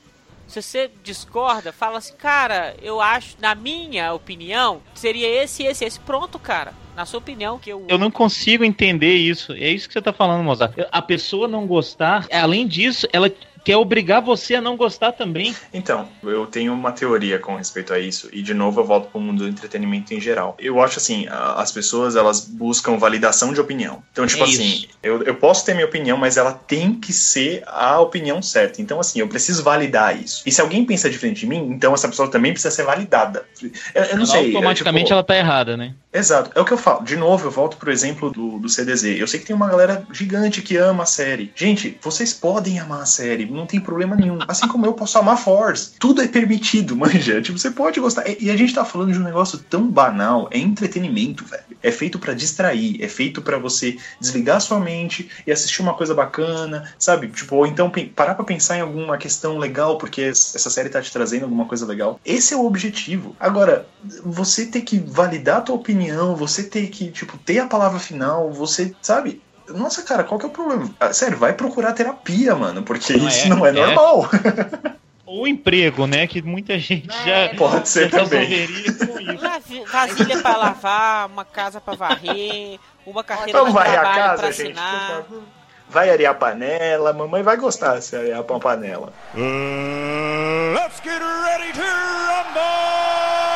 [0.48, 6.00] Se você discorda, fala assim, cara, eu acho, na minha opinião, seria esse, esse, esse.
[6.00, 6.74] Pronto, cara.
[6.96, 7.86] Na sua opinião, que eu.
[7.88, 9.54] Eu não consigo entender isso.
[9.54, 10.74] É isso que você tá falando, Mozart.
[10.92, 13.32] A pessoa não gostar, além disso, ela
[13.64, 15.56] quer obrigar você a não gostar também.
[15.74, 19.20] Então, eu tenho uma teoria com respeito a isso, e de novo eu volto pro
[19.20, 20.56] mundo do entretenimento em geral.
[20.60, 24.04] Eu acho assim, as pessoas elas buscam validação de opinião.
[24.12, 27.64] Então, tipo É assim, eu, eu posso ter minha opinião, mas ela tem que ser
[27.68, 28.82] a opinião certa.
[28.82, 30.44] Então, assim, eu preciso validar isso.
[30.46, 33.46] E se alguém pensa diferente de mim, então essa pessoa também precisa ser validada.
[33.94, 34.42] Eu, eu não sei.
[34.42, 35.94] é, Automaticamente tipo, ela tá errada, né?
[36.14, 37.04] Exato, é o que eu falo.
[37.04, 39.20] De novo, eu volto pro exemplo do, do CDZ.
[39.20, 41.52] Eu sei que tem uma galera gigante que ama a série.
[41.56, 44.38] Gente, vocês podem amar a série, não tem problema nenhum.
[44.48, 45.94] Assim como eu posso amar Force.
[46.00, 47.42] Tudo é permitido, manja.
[47.42, 48.24] Tipo, você pode gostar.
[48.28, 50.48] E, a gente tá falando de um negócio tão banal.
[50.52, 51.64] É entretenimento, velho.
[51.82, 56.14] É feito pra distrair, é feito pra você desligar sua mente e assistir uma coisa
[56.14, 57.28] bacana, sabe?
[57.28, 61.12] Tipo, ou então parar pra pensar em alguma questão legal, porque essa série tá te
[61.12, 62.20] trazendo alguma coisa legal.
[62.24, 63.36] Esse é o objetivo.
[63.40, 63.88] Agora,
[64.24, 66.03] você ter que validar a tua opinião,
[66.36, 69.42] você ter que, tipo, ter a palavra final, você, sabe?
[69.70, 70.90] Nossa, cara, qual que é o problema?
[71.00, 73.72] Ah, Sério, vai procurar terapia, mano, porque Não isso é, não é, é.
[73.72, 74.30] normal.
[75.26, 76.28] Ou emprego, né?
[76.28, 78.68] Que muita gente É, já Pode ser já também.
[79.92, 84.30] Vasilha pra lavar, uma casa pra varrer, uma carteira Vamos de varrer a trabalho pra
[84.30, 85.10] casa, gente, por assinar.
[85.24, 85.42] favor.
[85.90, 89.14] Vai arear a panela, mamãe vai gostar se arear uma panela.
[89.34, 93.53] Uh, let's get ready to rumble!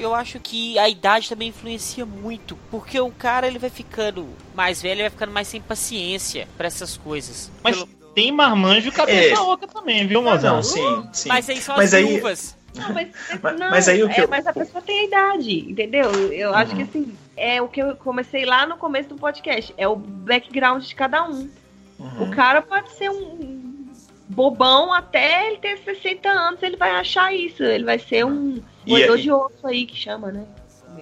[0.00, 4.80] Eu acho que a idade também influencia muito, porque o cara ele vai ficando mais
[4.80, 7.50] velho, ele vai ficando mais sem paciência pra essas coisas.
[7.62, 9.38] Mas Pelo- tem marmanjo cabeça É.
[9.40, 10.56] oca também, viu, mozão?
[10.56, 11.28] não, sim, sim.
[11.28, 12.56] Mas aí são Mas as aí- viúvas.
[12.74, 13.08] Não, mas,
[13.42, 16.10] Mas- não, mas aí o que é, eu- mas a pessoa tem a idade, entendeu?
[16.32, 16.76] Eu acho Uhum.
[16.76, 20.84] que assim, é o que eu comecei lá no começo do podcast, é o background
[20.84, 21.48] de cada um.
[21.98, 22.22] Uhum.
[22.22, 23.70] O cara pode ser um
[24.28, 29.18] bobão até ele ter 60 anos, ele vai achar isso, ele vai ser um roedor
[29.18, 30.44] de osso aí que chama, né?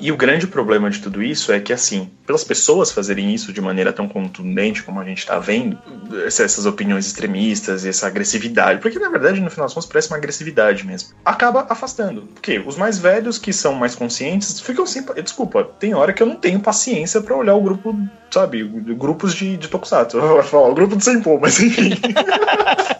[0.00, 3.60] E o grande problema de tudo isso é que, assim, pelas pessoas fazerem isso de
[3.60, 5.78] maneira tão contundente como a gente tá vendo,
[6.26, 10.08] essa- essas opiniões extremistas e essa agressividade, porque na verdade no final das contas parece
[10.08, 12.28] uma agressividade mesmo, acaba afastando.
[12.34, 15.02] Porque os mais velhos que são mais conscientes ficam sem.
[15.02, 17.98] pa- Desculpa, tem hora que eu não tenho paciência pra olhar o grupo,
[18.30, 18.62] sabe,
[18.94, 20.18] grupos de, de Tokusatsu.
[20.20, 21.90] Eu vou falar, o grupo de Senpou, mas enfim.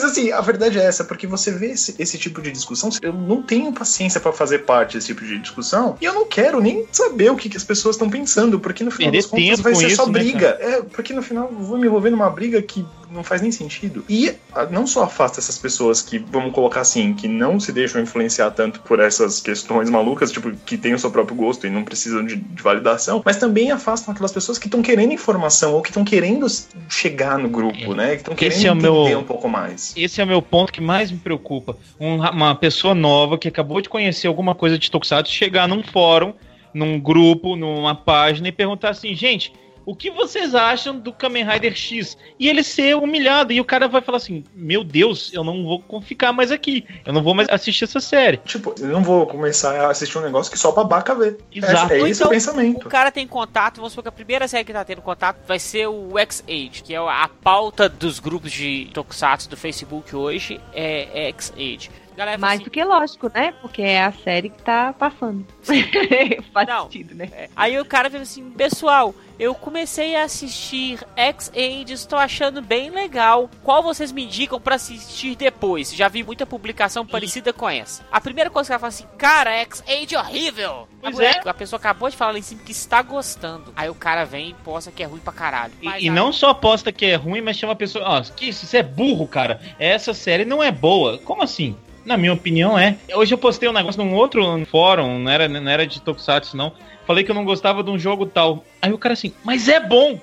[0.00, 3.12] Mas assim, a verdade é essa, porque você vê esse, esse tipo de discussão, eu
[3.12, 6.86] não tenho paciência pra fazer parte desse tipo de discussão, e eu não quero nem
[6.90, 9.74] saber o que, que as pessoas estão pensando, porque no final Perder das contas vai
[9.74, 10.58] ser só isso, né, briga.
[10.58, 14.04] é, porque no final eu vou me envolver numa briga que não faz nem sentido.
[14.08, 18.00] E ah, não só afasta essas pessoas que, vamos colocar assim, que não se deixam
[18.00, 21.82] influenciar tanto por essas questões malucas, tipo, que têm o seu próprio gosto e não
[21.84, 25.90] precisam de, de validação, mas também afastam aquelas pessoas que estão querendo informação ou que
[25.90, 26.46] estão querendo
[26.88, 27.94] chegar no grupo, É.
[27.94, 28.10] né?
[28.10, 29.92] Que estão Esse querendo é o meu- entender um pouco mais.
[29.96, 31.76] Esse é o meu ponto que mais me preocupa.
[31.98, 36.32] Um uma pessoa nova que acabou de conhecer alguma coisa de Tokusatsu chegar num fórum,
[36.72, 39.52] num grupo, numa página e perguntar assim, gente,
[39.84, 42.16] o que vocês acham do Kamen Rider X?
[42.38, 43.52] E ele ser humilhado.
[43.52, 46.86] E o cara vai falar assim: Meu Deus, eu não vou ficar mais aqui.
[47.04, 48.38] Eu não vou mais assistir essa série.
[48.38, 51.36] Tipo, eu não vou começar a assistir um negócio que só babaca vê.
[51.52, 51.92] Exato.
[51.92, 52.86] É, é Ou esse então, o pensamento.
[52.86, 55.58] O cara tem contato, vamos supor que a primeira série que tá tendo contato vai
[55.58, 61.28] ser o X-Age, que é a pauta dos grupos de Tokusatsu do Facebook hoje, é
[61.28, 61.90] X-Age.
[62.16, 63.54] Galera, Mais assim, do que lógico, né?
[63.62, 65.46] Porque é a série que tá passando.
[66.52, 66.82] Faz Não.
[66.84, 67.30] sentido, né?
[67.32, 67.48] É.
[67.56, 73.48] Aí o cara fala assim, pessoal, eu comecei a assistir X-Age, estou achando bem legal.
[73.62, 75.94] Qual vocês me indicam pra assistir depois?
[75.94, 78.04] Já vi muita publicação parecida com essa.
[78.12, 80.88] A primeira coisa que ela fala assim, cara, X-Age é horrível.
[81.00, 83.72] Pois a, mulher- a pessoa acabou de falar lá em cima que está gostando.
[83.74, 85.72] Aí o cara vem e posta que é ruim pra caralho.
[85.80, 88.04] E, Mas e aí- não só aposta que é ruim, mas chama a pessoa.
[88.06, 89.60] Ó, que isso, você é burro, cara.
[89.78, 91.16] Essa série não é boa.
[91.18, 91.76] Como assim?
[92.04, 92.96] Na minha opinião, é.
[93.14, 96.72] Hoje eu postei um negócio num outro fórum, não era, não era de Tokusatsu, não.
[97.06, 98.64] Falei que eu não gostava de um jogo tal.
[98.80, 100.20] Aí o cara assim, mas é bom.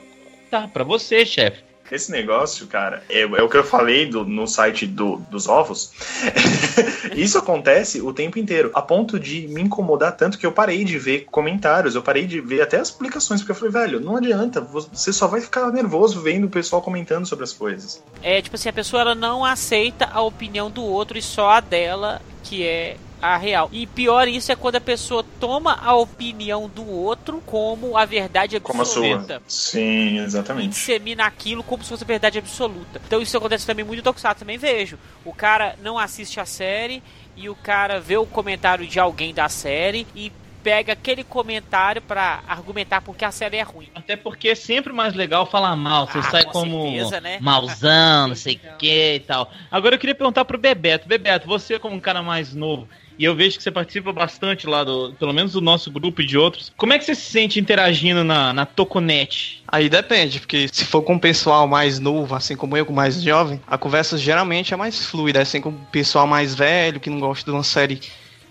[0.50, 1.67] Tá, pra você, chefe.
[1.92, 5.92] Esse negócio, cara, é, é o que eu falei do- no site do- dos ovos.
[7.16, 10.98] Isso acontece o tempo inteiro, a ponto de me incomodar tanto que eu parei de
[11.00, 14.60] ver comentários, eu parei de ver até as publicações, porque eu falei, velho, não adianta,
[14.62, 18.04] você só vai ficar nervoso vendo o pessoal comentando sobre as coisas.
[18.22, 21.60] É tipo assim, a pessoa ela não aceita a opinião do outro e só a
[21.60, 23.70] dela, que é a real.
[23.72, 28.60] E pior isso é quando a pessoa toma a opinião do outro como a verdade
[28.60, 29.42] Como a absoluta.
[29.48, 29.50] sua.
[29.50, 30.70] Sim, E exatamente.
[30.70, 33.02] dissemina aquilo como se fosse a verdade absoluta.
[33.06, 34.98] Então isso acontece também muito no Tokusatsu, também vejo.
[35.26, 37.02] O cara não assiste a série
[37.36, 40.32] e o cara vê o comentário de alguém da série e
[40.64, 43.88] pega aquele comentário pra argumentar porque a série é ruim.
[43.96, 46.08] Até porque é sempre mais legal falar mal.
[46.08, 47.38] Você Ah, sai com como certeza, né?
[47.40, 49.50] mauzão, não sei o que e tal.
[49.72, 51.08] Agora eu queria perguntar pro Bebeto.
[51.08, 54.84] Bebeto, você como um cara mais novo, e eu vejo que você participa bastante lá
[54.84, 56.72] do, pelo menos do nosso grupo e de outros.
[56.78, 59.64] Como é que você se sente interagindo na, na Toconet?
[59.68, 63.22] Aí depende, porque se for com o pessoal mais novo, assim como eu, com mais
[63.22, 67.20] jovem, a conversa geralmente é mais fluida, assim com o pessoal mais velho, que não
[67.20, 68.00] gosta de uma série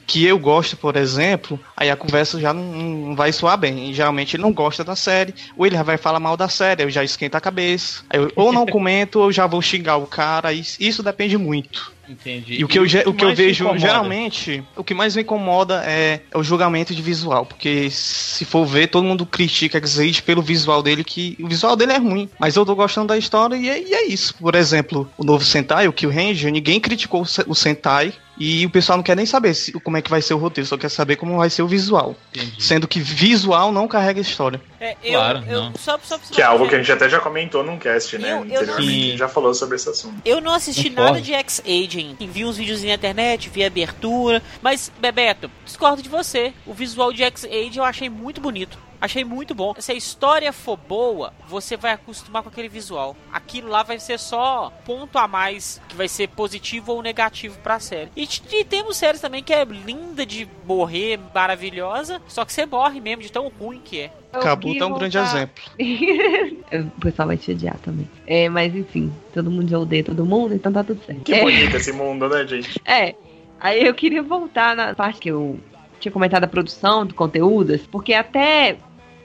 [0.06, 3.90] que eu gosto, por exemplo, aí a conversa já não, não vai soar bem.
[3.90, 6.84] E geralmente ele não gosta da série, ou ele já vai falar mal da série,
[6.84, 8.04] eu já esquento a cabeça.
[8.12, 11.92] Eu ou não comento, ou já vou xingar o cara, isso, isso depende muito.
[12.08, 12.54] Entendi.
[12.60, 15.82] E o que eu, ge- o que eu vejo geralmente, o que mais me incomoda
[15.84, 20.40] é, é o julgamento de visual, porque se for ver, todo mundo critica Xade pelo
[20.42, 23.68] visual dele, que o visual dele é ruim, mas eu tô gostando da história e
[23.68, 24.34] é, e é isso.
[24.36, 28.96] Por exemplo, o novo Sentai, o Kill Ranger, ninguém criticou o Sentai e o pessoal
[28.96, 31.16] não quer nem saber se- como é que vai ser o roteiro, só quer saber
[31.16, 32.14] como vai ser o visual.
[32.34, 32.62] Entendi.
[32.62, 34.60] Sendo que visual não carrega história.
[34.80, 35.72] É, eu, Claro, eu, não.
[35.76, 38.32] só, só Que é algo que a gente até já comentou num cast, né?
[38.32, 40.16] Eu- eu não- Anteriormente, a gente já falou sobre esse assunto.
[40.24, 41.26] Eu não assisti Não nada pode.
[41.26, 42.16] de X-Agent.
[42.20, 44.42] Vi uns vídeos na internet, vi abertura.
[44.62, 46.52] Mas, Bebeto, discordo de você.
[46.66, 48.78] O visual de X-Agent eu achei muito bonito.
[49.00, 49.74] Achei muito bom.
[49.78, 53.16] Se a história for boa, você vai acostumar com aquele visual.
[53.32, 57.78] Aquilo lá vai ser só ponto a mais que vai ser positivo ou negativo pra
[57.78, 58.10] série.
[58.16, 63.00] E, e temos séries também que é linda de morrer, maravilhosa, só que você morre
[63.00, 64.12] mesmo de tão ruim que é.
[64.32, 65.62] Cabuto queria é um grande exemplo.
[66.96, 68.08] o pessoal vai te odiar também.
[68.26, 71.22] É, mas enfim, todo mundo já odeia todo mundo, então tá tudo certo.
[71.22, 72.80] Que é, bonito esse mundo, né, gente?
[72.84, 73.14] é.
[73.58, 75.58] Aí eu queria voltar na parte que eu
[75.98, 78.76] tinha comentado da produção do conteúdos, porque até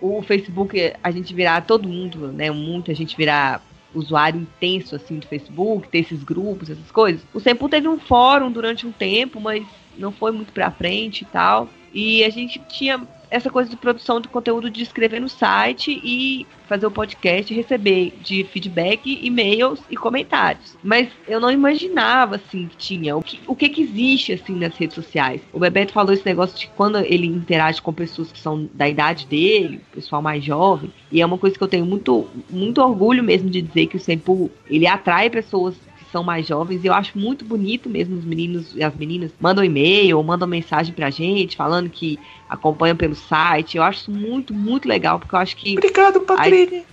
[0.02, 2.50] o Facebook a gente virar todo mundo, né?
[2.50, 7.22] Muita gente virar usuário intenso assim do Facebook, ter esses grupos, essas coisas.
[7.34, 9.66] O Sempu teve um fórum durante um tempo, mas
[9.98, 11.70] não foi muito pra frente e tal.
[11.94, 16.46] E a gente tinha essa coisa de produção de conteúdo de escrever no site e
[16.67, 20.78] fazer o podcast receber de feedback, e-mails e comentários.
[20.84, 23.15] Mas eu não imaginava assim que tinha.
[23.15, 25.41] O que, o que que existe assim nas redes sociais?
[25.54, 29.26] O Bebeto falou esse negócio de quando ele interage com pessoas que são da idade
[29.26, 33.50] dele, pessoal mais jovem, e é uma coisa que eu tenho muito, muito orgulho mesmo
[33.50, 35.76] de dizer que o Sempu, ele atrai pessoas
[36.12, 39.63] são mais jovens, e eu acho muito bonito mesmo os meninos e as meninas mandam
[39.63, 42.19] e-mail ou mandam mensagem pra gente falando que
[42.50, 43.78] acompanham pelo site.
[43.78, 46.84] Eu acho isso muito, muito legal, porque eu acho que Obrigado, Patrícia.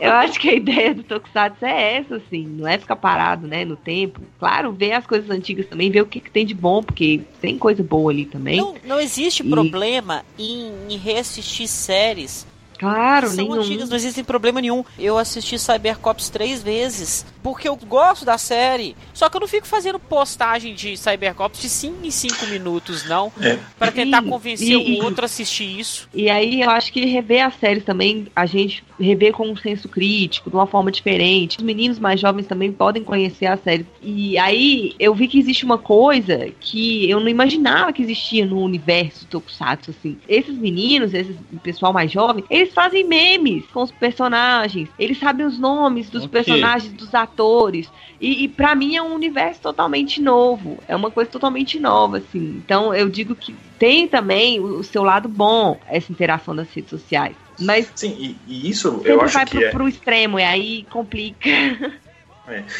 [0.00, 3.64] eu acho que a ideia do Tokusatsu é essa, assim, não é ficar parado, né,
[3.64, 4.20] no tempo.
[4.38, 7.58] Claro, ver as coisas antigas também, ver o que, que tem de bom, porque tem
[7.58, 8.56] coisa boa ali também.
[8.56, 12.46] Não, não existe E- problema em, em reassistir séries
[12.90, 13.52] claro, são nenhum.
[13.60, 14.84] antigas, não existe problema nenhum.
[14.98, 18.96] Eu assisti Cybercops três vezes, porque eu gosto da série.
[19.14, 23.32] Só que eu não fico fazendo postagem de Cybercops de 5 em 5 minutos, não.
[23.40, 23.58] É.
[23.78, 26.08] Pra tentar Sim, convencer e- o outro a assistir isso.
[26.12, 29.88] E aí eu acho que rever as séries também, a gente rever com um senso
[29.88, 31.58] crítico, de uma forma diferente.
[31.58, 33.86] Os meninos mais jovens também podem conhecer a série.
[34.02, 38.60] E aí eu vi que existe uma coisa que eu não imaginava que existia no
[38.60, 40.18] universo Tokusatsu, assim.
[40.28, 44.88] Esses meninos, esse pessoal mais jovem, eles fazem memes com os personagens.
[44.98, 46.32] Eles sabem os nomes dos Ok.
[46.32, 47.90] personagens, dos atores.
[48.20, 50.78] E, e para mim é um universo totalmente novo.
[50.86, 52.62] É uma coisa totalmente nova, assim.
[52.64, 57.34] Então eu digo que tem também o, seu lado bom, essa interação das redes sociais.
[57.58, 59.70] Mas Sim, e, e isso eu acho vai que pro, é.
[59.70, 61.50] pro extremo, e aí complica.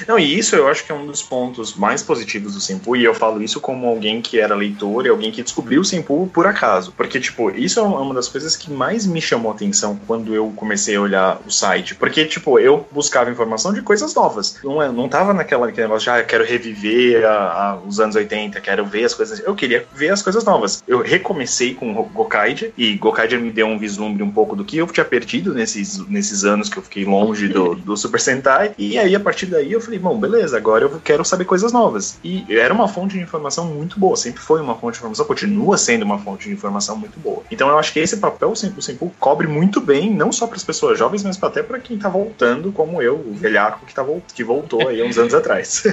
[0.08, 3.04] Não, e isso eu acho que é um dos pontos mais positivos do Simpu, e
[3.04, 6.46] eu falo isso como alguém que era leitor e alguém que descobriu o Simpu por
[6.46, 6.92] acaso.
[6.96, 10.96] Porque, tipo, isso é uma das coisas que mais me chamou atenção quando eu comecei
[10.96, 11.94] a olhar o site.
[11.94, 14.58] Porque, tipo, eu buscava informação de coisas novas.
[14.64, 17.30] Não, é- não tava naquela naquele negócio de, ah, eu quero reviver a-
[17.72, 19.38] a- os anos 80, quero ver as coisas.
[19.40, 20.82] Eu queria ver as coisas novas.
[20.86, 24.86] Eu recomecei com Gokaide, e Gokaide me deu um vislumbre um pouco do que eu
[24.86, 28.72] tinha perdido nesses, nesses anos que eu fiquei longe do, do Super Sentai.
[28.76, 32.18] E aí, a partir daí, eu falei, bom, beleza, agora eu quero saber coisas novas.
[32.24, 35.78] E era uma fonte de informação muito boa, sempre foi uma fonte de informação, continua
[35.78, 37.42] sendo uma fonte de informação muito boa.
[37.50, 40.64] Então eu acho que esse papel o Simpu cobre muito bem, não só para as
[40.64, 44.22] pessoas jovens, mas até para quem tá voltando, como eu, o velhaco que, tá, vol-
[44.34, 45.84] que voltou aí uns anos atrás.
[45.84, 45.92] Uh,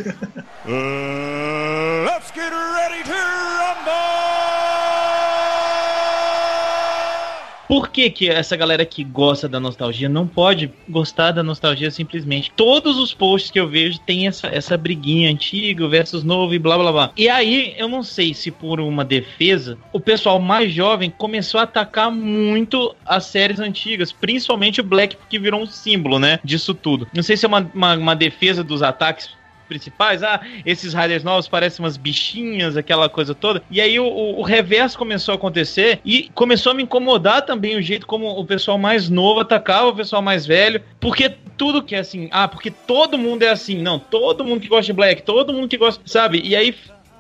[2.06, 4.69] let's get ready to rumble!
[7.70, 12.52] Por que, que essa galera que gosta da nostalgia não pode gostar da nostalgia simplesmente?
[12.56, 16.80] Todos os posts que eu vejo tem essa, essa briguinha antigo versus novo e blá
[16.80, 17.12] blá blá.
[17.16, 21.64] E aí, eu não sei se por uma defesa, o pessoal mais jovem começou a
[21.64, 27.08] atacar muito as séries antigas, principalmente o Black, que virou um símbolo, né, disso tudo.
[27.14, 29.30] Não sei se é uma, uma, uma defesa dos ataques
[29.70, 33.62] principais, ah, esses Riders novos parecem umas bichinhas, aquela coisa toda.
[33.70, 37.78] E aí o, o, o reverso começou a acontecer e começou a me incomodar também
[37.78, 41.96] o jeito como o pessoal mais novo atacava o pessoal mais velho, porque tudo que
[41.96, 45.22] é assim, ah, porque todo mundo é assim, não, todo mundo que gosta de Black,
[45.22, 46.42] todo mundo que gosta, sabe?
[46.44, 46.76] E aí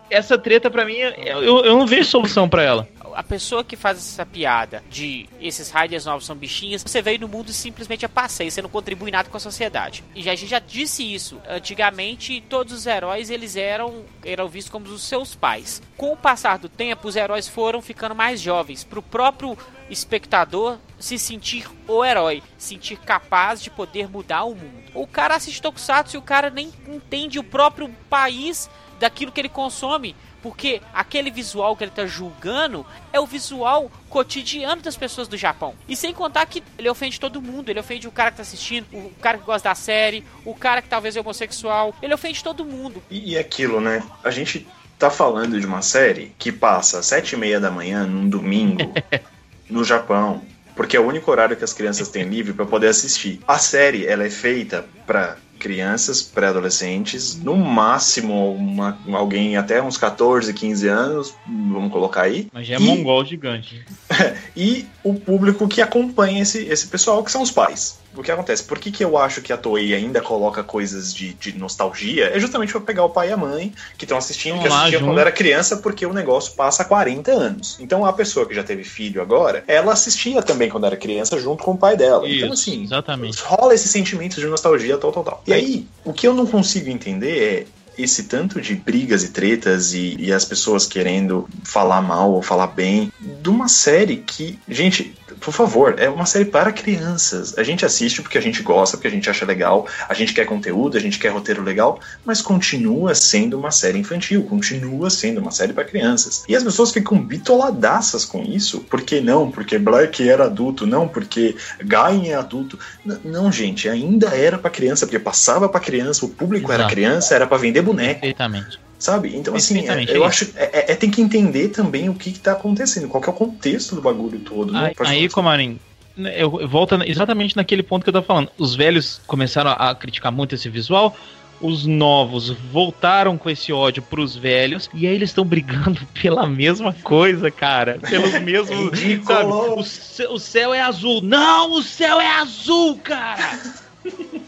[0.09, 2.87] essa treta pra mim, eu, eu, não vejo solução pra ela.
[3.15, 7.27] A pessoa que faz essa piada de esses Riders novos são bichinhas, você veio no
[7.27, 10.03] mundo simplesmente a passeio, você não contribui nada com a sociedade.
[10.15, 11.41] E a gente já disse isso.
[11.47, 15.81] Antigamente, todos os heróis eles eram, eram vistos como os seus pais.
[15.97, 18.83] Com o passar do tempo, os heróis foram ficando mais jovens.
[18.83, 19.57] Pro próprio
[19.89, 24.83] espectador se sentir o herói, sentir capaz de poder mudar o mundo.
[24.93, 28.69] O cara assiste Tokusatsu e o cara nem entende o próprio país
[28.99, 30.15] daquilo que ele consome.
[30.41, 35.73] Porque aquele visual que ele tá julgando é o visual cotidiano das pessoas do Japão.
[35.87, 37.69] E sem contar que ele ofende todo mundo.
[37.69, 40.81] Ele ofende o cara que tá assistindo, o cara que gosta da série, o cara
[40.81, 41.93] que talvez é homossexual.
[42.01, 43.01] Ele ofende todo mundo.
[43.09, 44.03] E, e aquilo, né?
[44.23, 48.05] A gente tá falando de uma série que passa às sete e meia da manhã
[48.05, 48.93] num domingo
[49.69, 50.43] no Japão,
[50.75, 53.39] porque é o único horário que as crianças têm livre para poder assistir.
[53.47, 60.53] A série, ela é feita para crianças, pré-adolescentes, no máximo uma- alguém até uns 14,
[60.53, 62.47] 15 anos, vamos colocar aí.
[62.51, 63.85] Mas já é E- mongol gigante.
[64.55, 67.99] e o público que acompanha esse, esse pessoal, que são os pais.
[68.15, 68.63] O que acontece?
[68.63, 72.25] Por que, que eu acho que a Toei ainda coloca coisas de, de nostalgia?
[72.35, 74.81] É justamente pra pegar o pai e a mãe que estão assistindo, que Vão lá
[74.81, 77.77] assistiam quando era criança, porque o negócio passa há 40 anos.
[77.79, 81.63] Então a pessoa que já teve filho agora, ela assistia também quando era criança junto
[81.63, 82.27] com o pai dela.
[82.27, 83.41] então, Isso, assim, exatamente.
[83.41, 85.43] rola esse sentimento de nostalgia, tal, tal, tal.
[85.45, 89.93] E aí, o que eu não consigo entender é esse tanto de brigas e tretas
[89.93, 95.13] e, e as pessoas querendo falar mal ou falar bem de uma série que, gente,
[95.39, 97.57] por favor, é uma série para crianças.
[97.57, 100.45] A gente assiste porque a gente gosta, porque a gente acha legal, a gente quer
[100.45, 105.51] conteúdo, a gente quer roteiro legal, mas continua sendo uma série infantil, continua sendo uma
[105.51, 106.43] série para crianças.
[106.47, 108.79] E as pessoas ficam bitoladaças com isso.
[108.81, 109.51] Por que não?
[109.51, 112.79] Porque Black era adulto, não porque Gain é adulto.
[113.05, 116.93] N- não, gente, ainda era para criança, porque passava para criança, o público era Exato.
[116.93, 118.21] criança, era para vender boneco.
[118.21, 118.79] Perfeitamente.
[118.99, 119.33] Sabe?
[119.33, 122.33] Então, assim, é- eu é acho é, é- é tem que entender também o que,
[122.33, 124.73] que tá acontecendo, qual é o contexto do bagulho todo.
[124.73, 124.91] né?
[124.99, 125.29] Aí, aí.
[125.29, 125.79] Comarim,
[126.17, 128.51] eu eu volto exatamente naquele ponto que eu tava falando.
[128.57, 131.15] Os velhos começaram a criticar muito esse visual.
[131.61, 134.89] Os novos voltaram com esse ódio pros velhos.
[134.93, 137.99] E aí eles estão brigando pela mesma coisa, cara.
[137.99, 138.99] Pelos mesmos.
[138.99, 139.83] Ridículo.
[139.83, 140.29] sabe?
[140.31, 141.21] O, o céu é azul.
[141.21, 143.59] Não, o céu é azul, cara!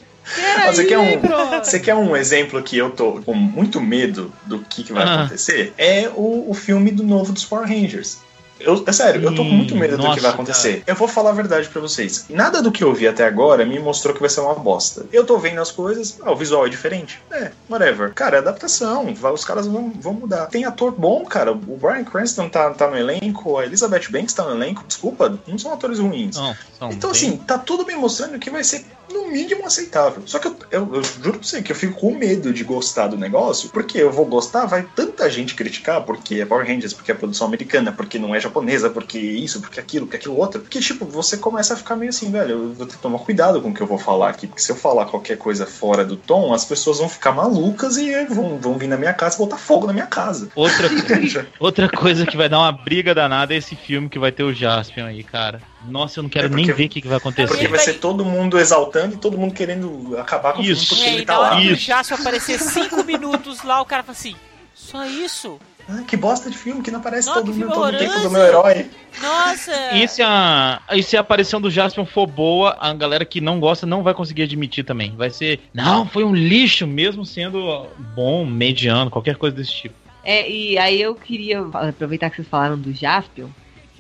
[0.68, 1.20] Você quer, um,
[1.64, 5.22] você quer um exemplo que eu tô com muito medo do que, que vai Ah.
[5.22, 5.74] acontecer?
[5.78, 8.20] É o, o filme do novo dos Power Rangers.
[8.64, 10.84] Eu, é sério, eu tô com muito medo do que Nossa, vai acontecer.
[10.86, 12.26] Eu vou falar a verdade pra vocês.
[12.30, 15.04] Nada do que eu vi até agora me mostrou que vai ser uma bosta.
[15.12, 17.20] Eu tô vendo as coisas, ah, o visual é diferente.
[17.32, 18.14] É, whatever.
[18.14, 19.12] Cara, é adaptação.
[19.34, 20.46] Os caras vão, vão mudar.
[20.46, 21.52] Tem ator bom, cara.
[21.52, 24.84] O Brian Cranston tá, tá no elenco, a Elizabeth Banks tá no elenco.
[24.88, 26.36] Desculpa, não são atores ruins.
[26.36, 30.24] Não, são Então, bem- assim, tá tudo me mostrando que vai ser, no mínimo, aceitável.
[30.26, 33.08] Só que eu, eu, eu juro pra você que eu fico com medo de gostar
[33.08, 37.12] do negócio, porque eu vou gostar, vai tanta gente criticar, porque é Power Rangers, porque
[37.12, 40.62] é produção americana, porque não é japonesa, porque isso, porque aquilo, porque aquilo outro.
[40.62, 43.62] Porque, tipo, você começa a ficar meio assim, velho, eu vou ter que tomar cuidado
[43.62, 46.16] com o que eu vou falar aqui, porque se eu falar qualquer coisa fora do
[46.16, 49.58] tom, as pessoas vão ficar malucas e vão, vão vir na minha casa e botar
[49.58, 50.50] fogo na minha casa.
[50.56, 50.90] Outra,
[51.60, 54.54] outra coisa que vai dar uma briga danada é esse filme que vai ter o
[54.54, 55.71] Jaspion aí, cara.
[55.88, 57.68] Nossa, eu não quero É porque- nem ver o que, que vai Porque acontecer.
[57.68, 60.90] vai ser todo mundo exaltando e todo mundo querendo acabar com o filme Isso.
[60.96, 61.62] porque É, ele tá lá.
[61.62, 61.82] Isso.
[61.86, 64.36] Jássio aparecer cinco minutos lá, o cara fala assim:
[64.74, 65.60] só isso?
[65.90, 68.42] Ah, que bosta de filme que não aparece Nossa, todo, mundo, todo tempo do meu
[68.44, 68.90] herói.
[69.20, 69.72] Nossa!
[69.96, 73.60] E se, a, e se a aparição do Jaspion for boa, a galera que não
[73.60, 75.14] gosta não vai conseguir admitir também.
[75.18, 79.96] Vai ser, não, foi um lixo, mesmo sendo bom, mediano, qualquer coisa desse tipo.
[80.24, 83.48] É, e aí eu queria aproveitar que vocês falaram do Jaspion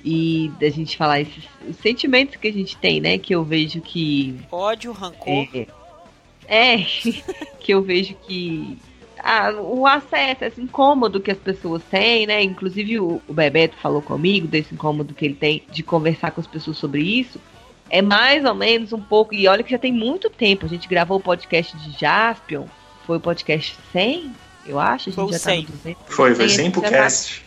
[0.03, 3.17] e da gente falar esses os sentimentos que a gente tem, né?
[3.17, 4.35] Que eu vejo que.
[4.51, 5.47] Ódio, rancor.
[5.53, 5.67] É,
[6.47, 6.77] é
[7.59, 8.77] que eu vejo que.
[9.23, 12.41] Ah, o acesso, esse incômodo que as pessoas têm, né?
[12.41, 16.47] Inclusive o, o Bebeto falou comigo desse incômodo que ele tem de conversar com as
[16.47, 17.39] pessoas sobre isso.
[17.87, 19.35] É mais ou menos um pouco.
[19.35, 20.65] E olha que já tem muito tempo.
[20.65, 22.65] A gente gravou o podcast de Jaspion.
[23.05, 24.31] Foi o podcast 100,
[24.65, 25.09] eu acho.
[25.09, 25.65] A gente Foi já 100.
[25.65, 26.03] tá no 200.
[26.07, 27.43] Foi, foi 100, a sem gente pro já tá- cast.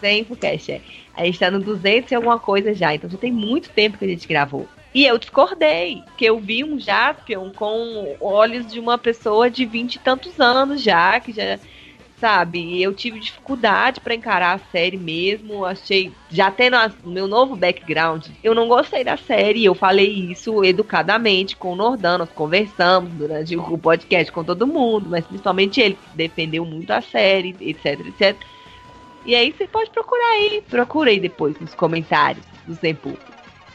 [0.00, 0.80] 100 pro cast, é.
[1.16, 4.04] A gente tá no 200 e alguma coisa já, então já tem muito tempo que
[4.04, 4.66] a gente gravou.
[4.94, 9.94] E eu discordei, porque eu vi um Jaspion com olhos de uma pessoa de 20
[9.94, 11.58] e tantos anos já, que já,
[12.20, 17.56] sabe, eu tive dificuldade pra encarar a série mesmo, achei, já tendo a- meu novo
[17.56, 23.10] background, eu não gostei da série, eu falei isso educadamente com o Nordan, nós conversamos
[23.14, 28.00] durante o podcast com todo mundo, mas principalmente ele, que defendeu muito a série, etc,
[28.06, 28.36] etc.
[29.24, 30.62] E aí você pode procurar aí.
[30.68, 33.16] Procura aí depois nos comentários do Zempu.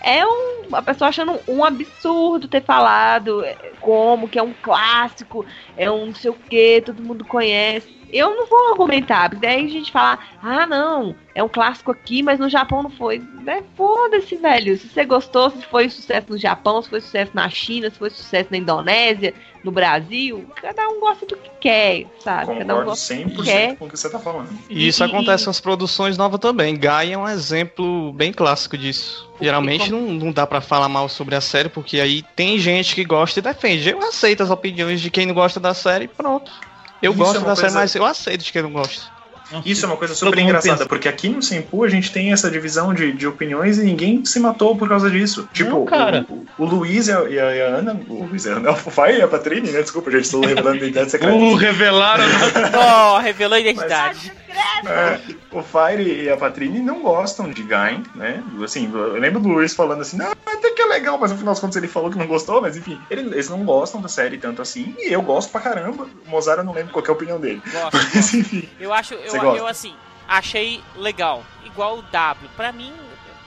[0.01, 5.45] É um, a pessoa achando um absurdo ter falado é, como que é um clássico,
[5.75, 7.96] é um não sei o que, todo mundo conhece.
[8.11, 12.23] Eu não vou argumentar, porque daí a gente fala, ah não, é um clássico aqui,
[12.23, 13.21] mas no Japão não foi.
[13.45, 14.77] É, Foda-se, velho.
[14.77, 18.09] Se você gostou, se foi sucesso no Japão, se foi sucesso na China, se foi
[18.09, 22.57] sucesso na Indonésia, no Brasil, cada um gosta do que quer, sabe?
[22.59, 23.75] cada um Concordo gosta do 100% que quer.
[23.75, 24.49] com o que você tá falando.
[24.69, 26.75] E isso E- acontece com as produções novas também.
[26.77, 29.27] Gaia é um exemplo bem clássico disso.
[29.41, 33.03] Geralmente não, não dá pra falar mal sobre a série, porque aí tem gente que
[33.03, 33.89] gosta e defende.
[33.89, 36.51] Eu aceito as opiniões de quem não gosta da série e pronto.
[37.01, 39.16] Eu Isso gosto é da série, coisa- mas eu aceito de quem não gosta.
[39.51, 42.31] Nossa, Isso é uma coisa super engraçada, pensa- porque aqui no Senpu a gente tem
[42.33, 45.47] essa divisão de, de opiniões e ninguém se matou por causa disso.
[45.53, 46.25] Tipo, cara.
[46.29, 48.75] O, o Luiz e a, e a- a Ana, o Luiz e a Ana, o
[48.75, 49.81] Fai e a Patrine, né?
[49.81, 51.33] Desculpa, gente, estou revelando identidade secreta.
[51.35, 52.23] Uh, revelaram.
[52.75, 54.31] Ó, revelou a identidade.
[54.87, 55.19] É,
[55.51, 58.43] o Fire e a Patrine não gostam de Gain, né?
[58.63, 61.53] Assim, eu lembro do Luiz falando assim, não, até que é legal, mas no final
[61.53, 64.37] das contas ele falou que não gostou, mas enfim, ele- eles não gostam da série
[64.37, 66.07] tanto assim, e eu gosto pra caramba.
[66.27, 67.61] O Mozart eu não lembro qual que é a opinião dele.
[67.71, 68.67] Gosto, Mas enfim.
[68.79, 69.59] Eu acho, Você eu, gosta?
[69.59, 69.95] eu assim,
[70.27, 71.43] achei legal.
[71.65, 72.49] Igual o W.
[72.55, 72.93] Pra mim,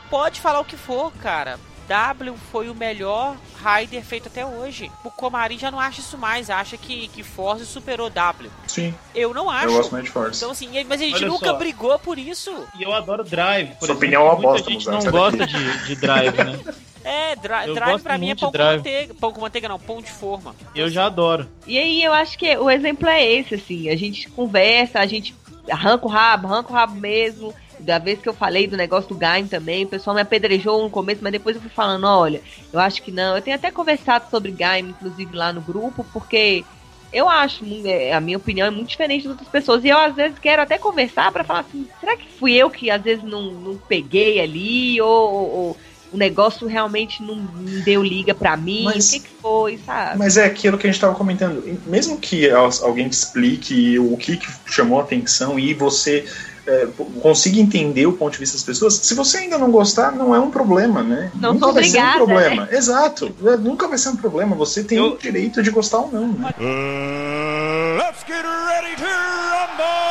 [0.08, 1.58] pode falar o que for, cara.
[1.88, 4.90] W foi o melhor Raider feito até hoje.
[5.04, 8.48] O Comari já não acha isso mais, acha que, que Force superou W.
[8.68, 9.66] Sim, Eu não acho.
[9.66, 10.36] eu gosto mais de Force.
[10.38, 11.54] Então assim, mas a gente Olha nunca só.
[11.54, 12.52] brigou por isso.
[12.78, 13.70] E eu adoro Drive.
[13.70, 16.60] Por Sua exemplo, opinião é uma muita bosta, gente não gosta de, de Drive, né?
[17.02, 19.14] É, dri Eu Drive pra mim é pão com manteiga.
[19.14, 20.54] Pão com manteiga não, pão de forma.
[20.74, 21.48] Eu já adoro.
[21.66, 25.34] E aí eu acho que o exemplo é esse, assim, a gente conversa, a gente
[25.70, 27.54] arranca o rabo, arranca o rabo mesmo.
[27.78, 30.90] Da vez que eu falei do negócio do Gain também, o pessoal me apedrejou no
[30.90, 32.42] começo, mas depois eu fui falando, olha,
[32.72, 33.36] eu acho que não.
[33.36, 36.68] Eu tenho até conversado sobre Gain, inclusive, lá no grupo, porque
[37.12, 39.84] eu acho, é, a minha opinião é muito diferente das outras pessoas.
[39.84, 42.88] E eu, às vezes, quero até conversar pra falar assim, será que fui eu que,
[42.90, 45.00] às vezes, não, não peguei ali?
[45.00, 45.78] Ou- ou
[46.12, 47.36] o negócio realmente não,
[47.84, 48.84] deu liga pra mim?
[48.84, 50.18] Mas- O que, que foi, sabe?
[50.18, 51.62] Mas é aquilo que a gente estava comentando.
[51.86, 56.24] Mesmo que al- alguém te explique o que, que chamou a atenção e você
[56.66, 56.86] é,
[57.22, 60.38] consiga entender o ponto de vista das pessoas, se você ainda não gostar, não é
[60.38, 61.30] um problema, né?
[61.34, 62.68] Não nunca vai ser um obrigada, problema.
[62.70, 63.34] Exato.
[63.46, 64.54] É, Nunca vai ser um problema.
[64.56, 66.50] Você tem Eu- o direito de gostar ou não, né?
[66.58, 70.10] Uh, let's get ready to rumble!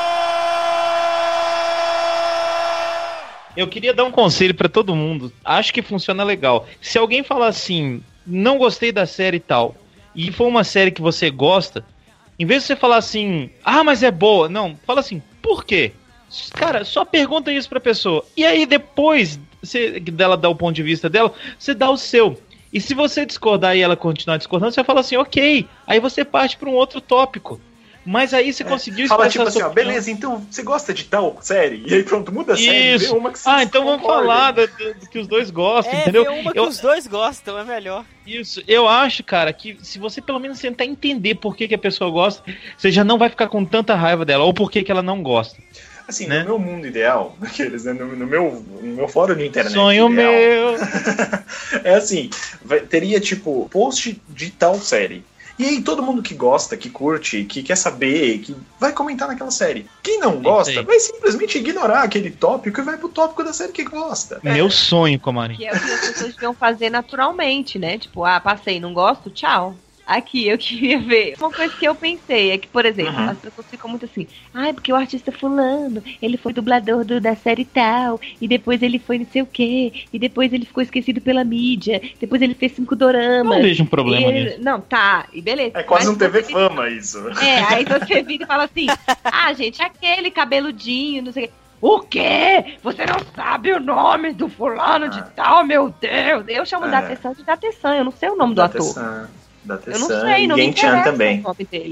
[3.60, 5.34] Eu queria dar um conselho pra todo mundo.
[5.44, 6.66] Acho que funciona legal.
[6.80, 9.76] Se alguém falar assim, não gostei da série e tal,
[10.16, 11.84] e for uma série que você gosta,
[12.40, 15.92] em vez de você falar assim, ah, mas é boa, não, fala assim, por quê?
[16.54, 18.26] Cara, só pergunta isso pra pessoa.
[18.38, 22.42] E aí depois você, dela dar o ponto de vista dela, você dá o seu.
[22.72, 25.68] E se você discordar e ela continuar discordando, você fala assim, ok.
[25.86, 27.60] Aí você parte pra um outro tópico.
[28.10, 31.38] Mas aí você conseguiu Fala tipo assim, sua ó, beleza, então você gosta de tal
[31.42, 31.84] série?
[31.86, 33.06] E aí pronto, muda a série, Isso.
[33.06, 35.94] vê uma que você Ah, então vamos falar do, do- do que os dois gostam,
[35.94, 36.24] É, entendeu?
[36.24, 38.04] vê uma que Eu- os dois gostam, é melhor.
[38.26, 41.78] Isso, eu acho, cara, que se você pelo menos tentar entender por que, que a
[41.80, 42.44] pessoa gosta,
[42.76, 45.22] você já não vai ficar com tanta raiva dela, ou por que, que ela não
[45.22, 45.60] gosta.
[46.08, 46.40] Assim, né?
[46.40, 50.12] no meu mundo ideal, aqueles, né, no, no meu, no meu fórum de internet Sonho
[50.12, 50.76] ideal, meu!
[51.86, 52.32] é assim,
[52.66, 55.24] vai- teria tipo post de tal série.
[55.60, 59.52] E aí todo mundo que gosta, que curte, que quer saber, que vai comentar naquela
[59.52, 59.86] série.
[60.02, 60.86] Quem não gosta, aí.
[60.86, 64.40] vai simplesmente ignorar aquele tópico e vai pro tópico da série que gosta.
[64.42, 65.58] Meu sonho, Comarim.
[65.58, 67.98] Que é o que as pessoas deviam fazer naturalmente, né?
[67.98, 69.76] Tipo, ah, passei, não gosto, tchau.
[70.10, 71.36] Aqui, eu queria ver.
[71.40, 73.30] Uma coisa que eu pensei é que, por exemplo, Uhum.
[73.30, 77.36] as pessoas ficam muito assim, ai, porque o artista fulano, ele foi dublador do- da
[77.36, 81.22] série tal, e depois ele foi não sei o quê, e depois ele ficou esquecido
[81.22, 83.58] pela mídia, depois ele fez cinco doramas.
[83.58, 84.58] Não vejo um problema e- nisso.
[84.64, 85.78] Não, tá, e beleza.
[85.78, 87.20] É quase um TV você- fama isso.
[87.40, 88.88] É, aí você vira e fala assim,
[89.24, 91.54] ah, gente, aquele cabeludinho, não sei o quê.
[91.82, 92.76] O quê?
[92.84, 96.44] Você não sabe o nome do fulano de tal, meu Deus.
[96.50, 96.90] Eu chamo É.
[96.92, 98.82] da atenção de Datesan, eu não sei o nome do Da ator.
[98.82, 99.30] Tessan,
[99.64, 101.44] da Eu não Tessan sei, não e interessa também.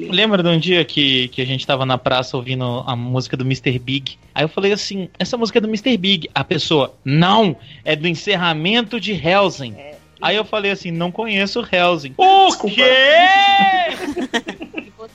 [0.10, 3.44] Lembra de um dia que, que a gente tava na praça ouvindo a música do
[3.44, 3.78] Mr.
[3.80, 4.18] Big?
[4.34, 5.96] Aí eu falei assim, essa música é do Mr.
[5.98, 6.30] Big.
[6.34, 9.76] A pessoa, não, é do encerramento de Helsing.
[10.22, 12.14] Aí eu falei assim, não conheço Helsing.
[12.18, 12.76] O Desculpa.
[12.76, 14.58] quê?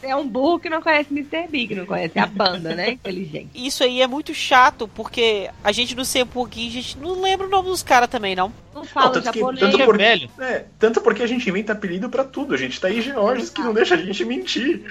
[0.02, 1.46] É um burro que não conhece Mr.
[1.48, 2.90] Big, não conhece a banda, né?
[3.02, 3.50] Inteligente.
[3.54, 7.20] Isso aí é muito chato, porque a gente não sei por que, a gente não
[7.20, 8.52] lembra o nome dos caras também, não.
[8.74, 9.60] Não fala tanto que- japonês.
[9.60, 10.30] tanto Que é por- velho.
[10.40, 12.54] É, tanto porque a gente inventa apelido pra tudo.
[12.54, 14.82] A gente tá aí Georges que não deixa a gente mentir.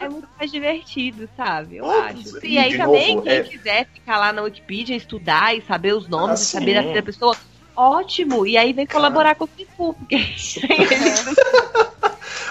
[0.00, 1.76] É muito mais divertido, sabe?
[1.76, 2.44] Eu acho.
[2.44, 5.94] e E aí também, novo, quem é- quiser ficar lá na Wikipedia, estudar e saber
[5.94, 6.88] os nomes, Ah, e saber da sim.
[6.88, 7.36] vida da pessoa,
[7.76, 8.46] ótimo.
[8.46, 10.16] E aí vem colaborar com o Fifu, porque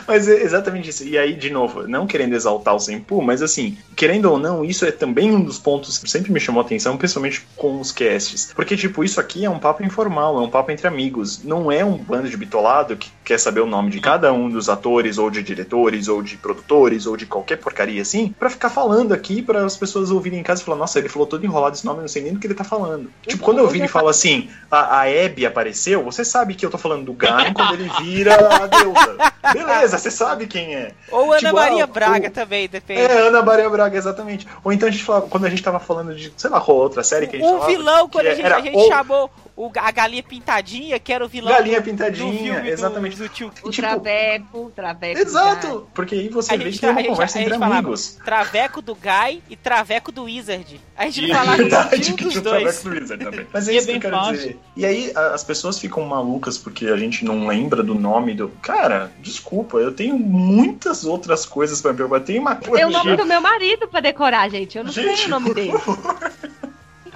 [0.07, 1.03] Mas é exatamente isso.
[1.03, 4.85] E aí, de novo, não querendo exaltar o Senpu, mas assim, querendo ou não, isso
[4.85, 8.53] é também um dos pontos que sempre me chamou a atenção, principalmente com os casts.
[8.55, 11.43] Porque, tipo, isso aqui é um papo informal, é um papo entre amigos.
[11.43, 14.69] Não é um bando de bitolado que quer saber o nome de cada um dos
[14.69, 19.13] atores, ou de diretores, ou de produtores, ou de qualquer porcaria assim, pra ficar falando
[19.13, 21.85] aqui para as pessoas ouvirem em casa e falar, nossa, ele falou todo enrolado esse
[21.85, 23.09] nome, eu não sei nem do que ele tá falando.
[23.25, 26.69] Tipo, quando eu viro e falo assim, a, a Abby apareceu, você sabe que eu
[26.69, 29.17] tô falando do Gain quando ele vira a deusa.
[29.53, 30.91] Beleza, você sabe quem é.
[31.11, 33.01] Ou Ana Tipo, Maria ah, Braga o- também, depende.
[33.01, 34.47] É, Ana Maria Braga, exatamente.
[34.63, 37.03] Ou então a gente falava, quando a gente tava falando de, sei lá, qual outra
[37.03, 39.29] série que a gente o falava, vilão, quando a gente, era a gente ou- chamou
[39.57, 43.15] o, a galinha pintadinha, que era o vilão Galinha do- do pintadinha, filme do- exatamente.
[43.17, 45.19] do tio O tipo, traveco, traveco.
[45.19, 45.87] Exato!
[45.93, 47.73] Porque aí você A vê gente que tem a uma gente- conversa a entre falava,
[47.79, 48.17] amigos.
[48.25, 50.81] Traveco do Guy e Traveco do Wizard.
[50.97, 51.37] A gente não Isso.
[51.37, 52.63] falava Verdade, de que dos tinha o dois.
[52.63, 53.47] Traveco do Wizard também.
[53.53, 54.33] Mas é E é isso que eu bem quero fácil.
[54.33, 54.59] dizer.
[54.75, 58.49] E aí a- as pessoas ficam malucas porque a gente não lembra do nome do.
[58.61, 62.21] Cara, desculpa, eu tenho muitas outras coisas pra me preocupar.
[62.21, 64.77] Tem uma Tem o nome do meu marido pra decorar, gente.
[64.77, 65.73] Eu não sei Gente, o nome por dele.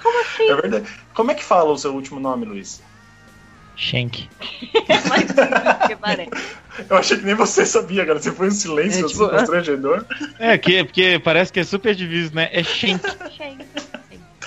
[0.02, 0.50] Como assim?
[0.50, 0.86] É verdade.
[1.14, 2.82] Como é que fala o seu último nome, Luiz?
[3.76, 4.28] Shank.
[4.88, 6.30] É mais simples que parece.
[6.88, 8.20] Eu achei que nem você sabia, cara.
[8.20, 10.04] Você foi um silêncio É, assim, tipo, constrangedor.
[10.38, 12.50] É, que, porque parece que é super diviso, né?
[12.52, 13.00] É Shank.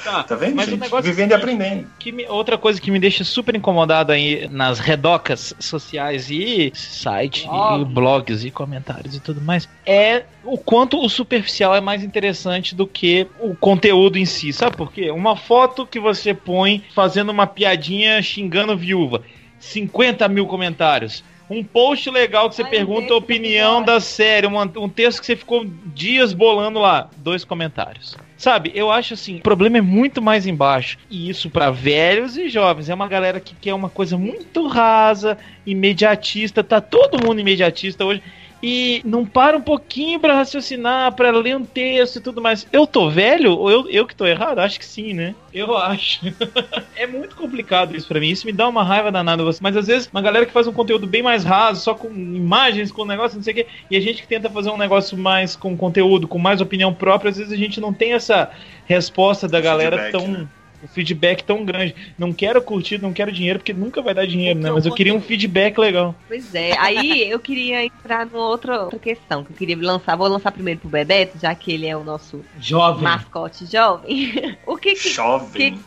[0.04, 0.80] Tá vendo, Mas o gente?
[0.82, 1.88] negócio Vivendo e aprendendo.
[1.98, 7.46] Que me- outra coisa que me deixa super incomodado aí nas redocas sociais e site
[7.46, 7.86] e Blog.
[7.94, 12.86] blogs e comentários e tudo mais é o quanto o superficial é mais interessante do
[12.86, 14.52] que o conteúdo em si.
[14.52, 15.10] Sabe por quê?
[15.12, 19.22] Uma foto que você põe fazendo uma piadinha xingando viúva,
[19.60, 21.24] 50 mil comentários.
[21.50, 25.20] Um post legal que você Ai, pergunta a opinião que da série, uma- um texto
[25.20, 28.16] que você ficou dias bolando lá, dois comentários.
[28.44, 30.98] Sabe, eu acho assim, o problema é muito mais embaixo.
[31.10, 32.90] E isso pra velhos e jovens.
[32.90, 38.22] É uma galera que quer uma coisa muito rasa, imediatista, tá todo mundo imediatista hoje.
[38.66, 42.66] E não para um pouquinho pra raciocinar, pra ler um texto e tudo mais.
[42.72, 43.58] Eu tô velho?
[43.58, 44.60] Ou eu, eu que tô errado?
[44.60, 45.36] Acho que sim, né?
[45.54, 46.22] Eu acho.
[46.96, 48.30] é muito complicado isso pra mim.
[48.30, 49.44] Isso me dá uma raiva danada.
[49.60, 52.90] Mas às vezes, uma galera que faz um conteúdo bem mais raso, só com imagens,
[52.90, 55.58] com negócio, não sei o quê, e a gente que tenta fazer um negócio mais
[55.58, 58.50] com conteúdo, com mais opinião própria, às vezes a gente não tem essa
[58.86, 60.32] resposta da galera Feedback, tão.
[60.32, 60.48] né?
[60.84, 61.96] Um feedback tão grande.
[62.18, 64.76] Não quero curtir, não quero dinheiro, porque nunca vai dar dinheiro, Porque né?
[64.76, 66.14] Mas eu queria um conteúdo- feedback legal.
[66.28, 66.78] Pois é.
[66.78, 70.16] Aí eu queria entrar numa outra, outra questão que eu queria lançar.
[70.18, 73.04] Vou lançar primeiro pro Bebeto, já que ele é o nosso Jovem.
[73.04, 74.58] mascote jovem.
[74.68, 75.10] o que que.
[75.10, 75.80] Jovem.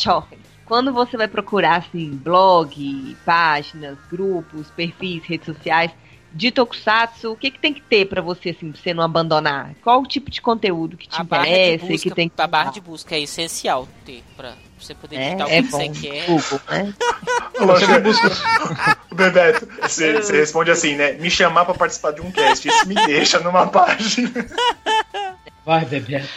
[0.00, 0.38] Jovem.
[0.64, 5.90] Quando você vai procurar assim, blog, páginas, grupos, perfis, redes sociais
[6.36, 9.74] de Tokusatsu, o que, que tem que ter pra você, assim, pra você não abandonar?
[9.82, 12.46] Qual o tipo de conteúdo que te A interessa e busca, que tem que a
[12.46, 15.78] barra de busca é essencial ter pra você poder é, digitar o é que bom.
[15.78, 16.26] você quer.
[16.26, 16.94] Google, né?
[17.58, 18.98] Lógico, busca.
[19.14, 21.12] Bebeto, você, você responde assim, né?
[21.14, 22.68] Me chamar pra participar de um cast.
[22.68, 24.30] Isso me deixa numa página.
[25.64, 26.28] Vai, Bebeto.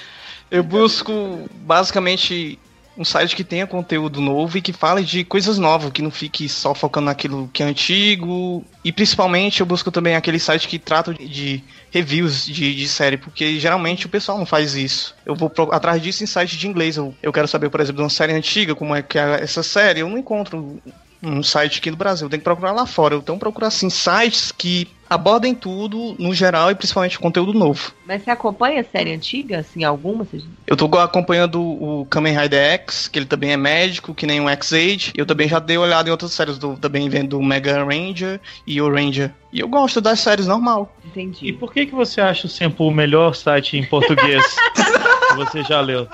[0.50, 2.58] Eu busco basicamente
[3.00, 6.50] um site que tenha conteúdo novo e que fale de coisas novas, que não fique
[6.50, 8.64] só focando naquilo que é antigo.
[8.84, 13.58] E principalmente eu busco também aquele site que trata de- reviews de, de série, porque
[13.58, 15.16] geralmente o pessoal não faz isso.
[15.26, 16.97] Eu vou atrás disso em site de inglês.
[16.97, 19.64] Eu, eu quero saber, por exemplo, de uma série antiga, como é que é essa
[19.64, 20.02] série.
[20.02, 20.82] Eu não encontro
[21.22, 23.15] um site aqui do Brasil, eu tenho que procurar lá fora.
[23.15, 27.91] Então procurar assim sites que abordem tudo no geral e principalmente conteúdo novo.
[28.05, 30.26] Mas você acompanha série antiga, assim, alguma?
[30.67, 34.47] Eu tô acompanhando o Kamen Rider X, que ele também é médico, que nem o
[34.49, 35.13] X-Age.
[35.15, 38.39] Eu também já dei uma olhada em outras séries, do, também vendo o Mega Ranger
[38.67, 39.34] e o Ranger.
[39.51, 40.95] E eu gosto das séries normal.
[41.03, 41.47] Entendi.
[41.47, 44.45] E por que, que você acha o Sempo o melhor site em português
[44.76, 46.07] que você já leu?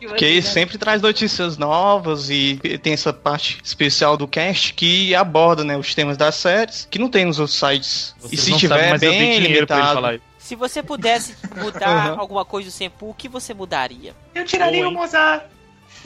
[0.00, 5.62] Porque ele sempre traz notícias novas e tem essa parte especial do cast que aborda
[5.64, 8.14] né, os temas das séries, que não tem nos outros sites.
[8.18, 9.94] e Vocês se não tiver sabem, mas eu dei bem dinheiro pra ele limitado.
[9.94, 10.24] falar isso.
[10.38, 12.20] Se você pudesse mudar Uhum.
[12.20, 14.14] alguma coisa do Senpu, o que você mudaria?
[14.34, 14.86] Eu tiraria Oi.
[14.88, 15.44] o Mozart.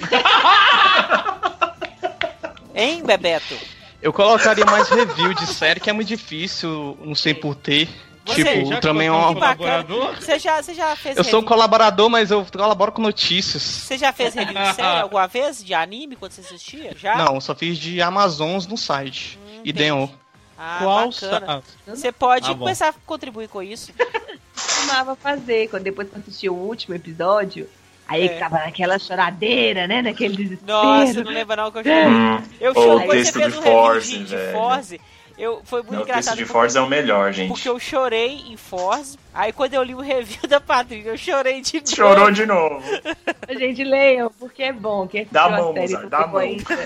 [2.74, 3.54] Hein, Bebeto?
[4.02, 7.88] Eu colocaria mais review de série, que é muito difícil, não sei por ter.
[8.26, 10.14] Você, tipo, Ultraman é você um colaborador?
[10.16, 13.62] Você já, você já fez Eu sou um colaborador, mas eu colaboro com notícias.
[13.62, 15.62] Você já fez review de série alguma vez?
[15.62, 16.94] De anime, quando você assistia?
[16.96, 17.16] Já?
[17.16, 19.38] Não, eu só fiz de Amazons no site.
[19.46, 19.72] Hum, E.
[19.72, 20.10] Denho.
[20.58, 21.62] Ah, Qual bacana.
[21.86, 23.92] Você pode Ah, começar a contribuir com isso.
[24.54, 27.68] costumava fazer, quando depois que assisti o último episódio,
[28.08, 28.28] aí É.
[28.28, 30.00] que tava naquela choradeira, né?
[30.02, 30.72] Naquele desespero.
[30.72, 32.06] Nossa, não lembra não que eu chorei.
[32.06, 33.60] Hum, Eu chorei o quando você fez um
[33.92, 34.52] review de.
[34.52, 35.00] Force.
[35.36, 36.36] Eu, foi muito Não, o engraçado.
[36.36, 37.48] de porque- Forza é o melhor, gente.
[37.48, 39.18] Porque eu chorei em Force.
[39.34, 41.88] Aí quando eu li o review da Patrícia, eu chorei de novo.
[41.96, 42.80] Chorou de novo.
[43.58, 45.06] Gente, leiam, porque é bom.
[45.08, 46.40] Quem assistiu Dá a a mão, série dá a mão.
[46.40, 46.78] frequência,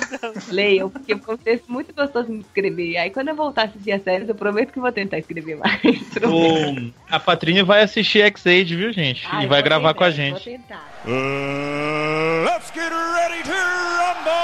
[0.50, 2.96] leiam, porque foi um texto muito gostoso de escrever.
[2.96, 5.80] Aí quando eu voltar a assistir a série, eu prometo que vou tentar escrever mais.
[6.24, 9.24] O- a Patrícia vai assistir X-Age, viu, gente?
[9.30, 10.44] Ah, e vai gravar tentar, com a eu Vou gente.
[10.44, 10.88] tentar.
[11.06, 14.38] Uh, let's get ready to rumble!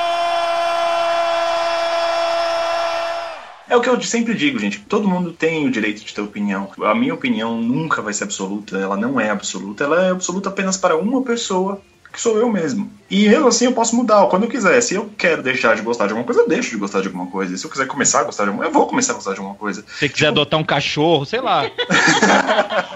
[3.74, 4.78] É o que eu sempre digo, gente.
[4.78, 6.70] Todo mundo tem o direito de ter opinião.
[6.84, 8.78] A minha opinião nunca vai ser absoluta.
[8.78, 9.82] Ela não é absoluta.
[9.82, 12.88] Ela é absoluta apenas para uma pessoa que sou eu mesmo.
[13.10, 14.80] E mesmo assim eu posso mudar quando eu quiser.
[14.80, 17.26] Se eu quero deixar de gostar de alguma coisa, eu deixo de gostar de alguma
[17.26, 17.52] coisa.
[17.52, 19.32] E se eu quiser começar a gostar de alguma coisa, eu vou começar a gostar
[19.32, 19.82] de alguma coisa.
[19.82, 21.64] Se você quiser adotar um cachorro, sei lá.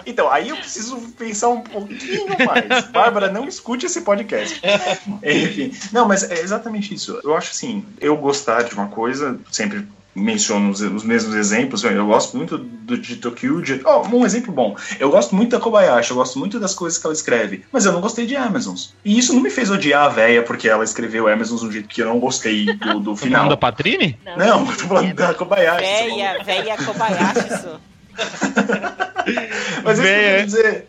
[0.07, 2.89] Então, aí eu preciso pensar um pouquinho mais.
[2.89, 4.59] Bárbara, não escute esse podcast.
[5.23, 5.73] Enfim.
[5.93, 7.21] Não, mas é exatamente isso.
[7.23, 9.87] Eu acho assim, eu gostar de uma coisa, sempre
[10.19, 11.83] menciono os, os mesmos exemplos.
[11.85, 13.81] Eu gosto muito do de Tokyuji.
[13.85, 14.77] Oh, um exemplo bom.
[14.99, 17.65] Eu gosto muito da Kobayashi, eu gosto muito das coisas que ela escreve.
[17.73, 18.95] Mas eu não gostei de Amazons.
[19.05, 21.89] E isso não me fez odiar a véia porque ela escreveu Amazons de um jeito
[21.89, 23.49] que eu não gostei do, do Tá final.
[23.49, 24.19] da Patrine?
[24.37, 25.81] Não, eu tô falando da Kobayashi.
[25.85, 27.81] Véia, véia Kobayashi, isso.
[29.85, 30.31] Mas é isso que eu Véia.
[30.37, 30.87] quero dizer.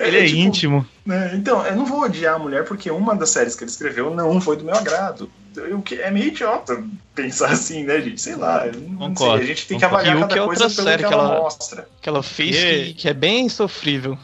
[0.00, 0.86] Ele é tipo, íntimo.
[1.06, 4.14] né, Então, eu não vou odiar a mulher porque uma das séries que ele escreveu
[4.14, 5.30] não foi do meu agrado.
[5.76, 6.82] O que é meio idiota
[7.14, 8.20] pensar assim, né, gente?
[8.20, 8.66] Sei lá.
[8.66, 9.44] eu Não Concordo, sei.
[9.44, 9.94] A gente tem que concordo.
[10.08, 11.88] avaliar Ryuki cada é coisa outra série que que ela, ela- mostra.
[12.00, 14.18] Que ela fez E- que, que é bem sofrível.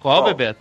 [0.00, 0.24] Qual, Qual?
[0.24, 0.60] Bebeto?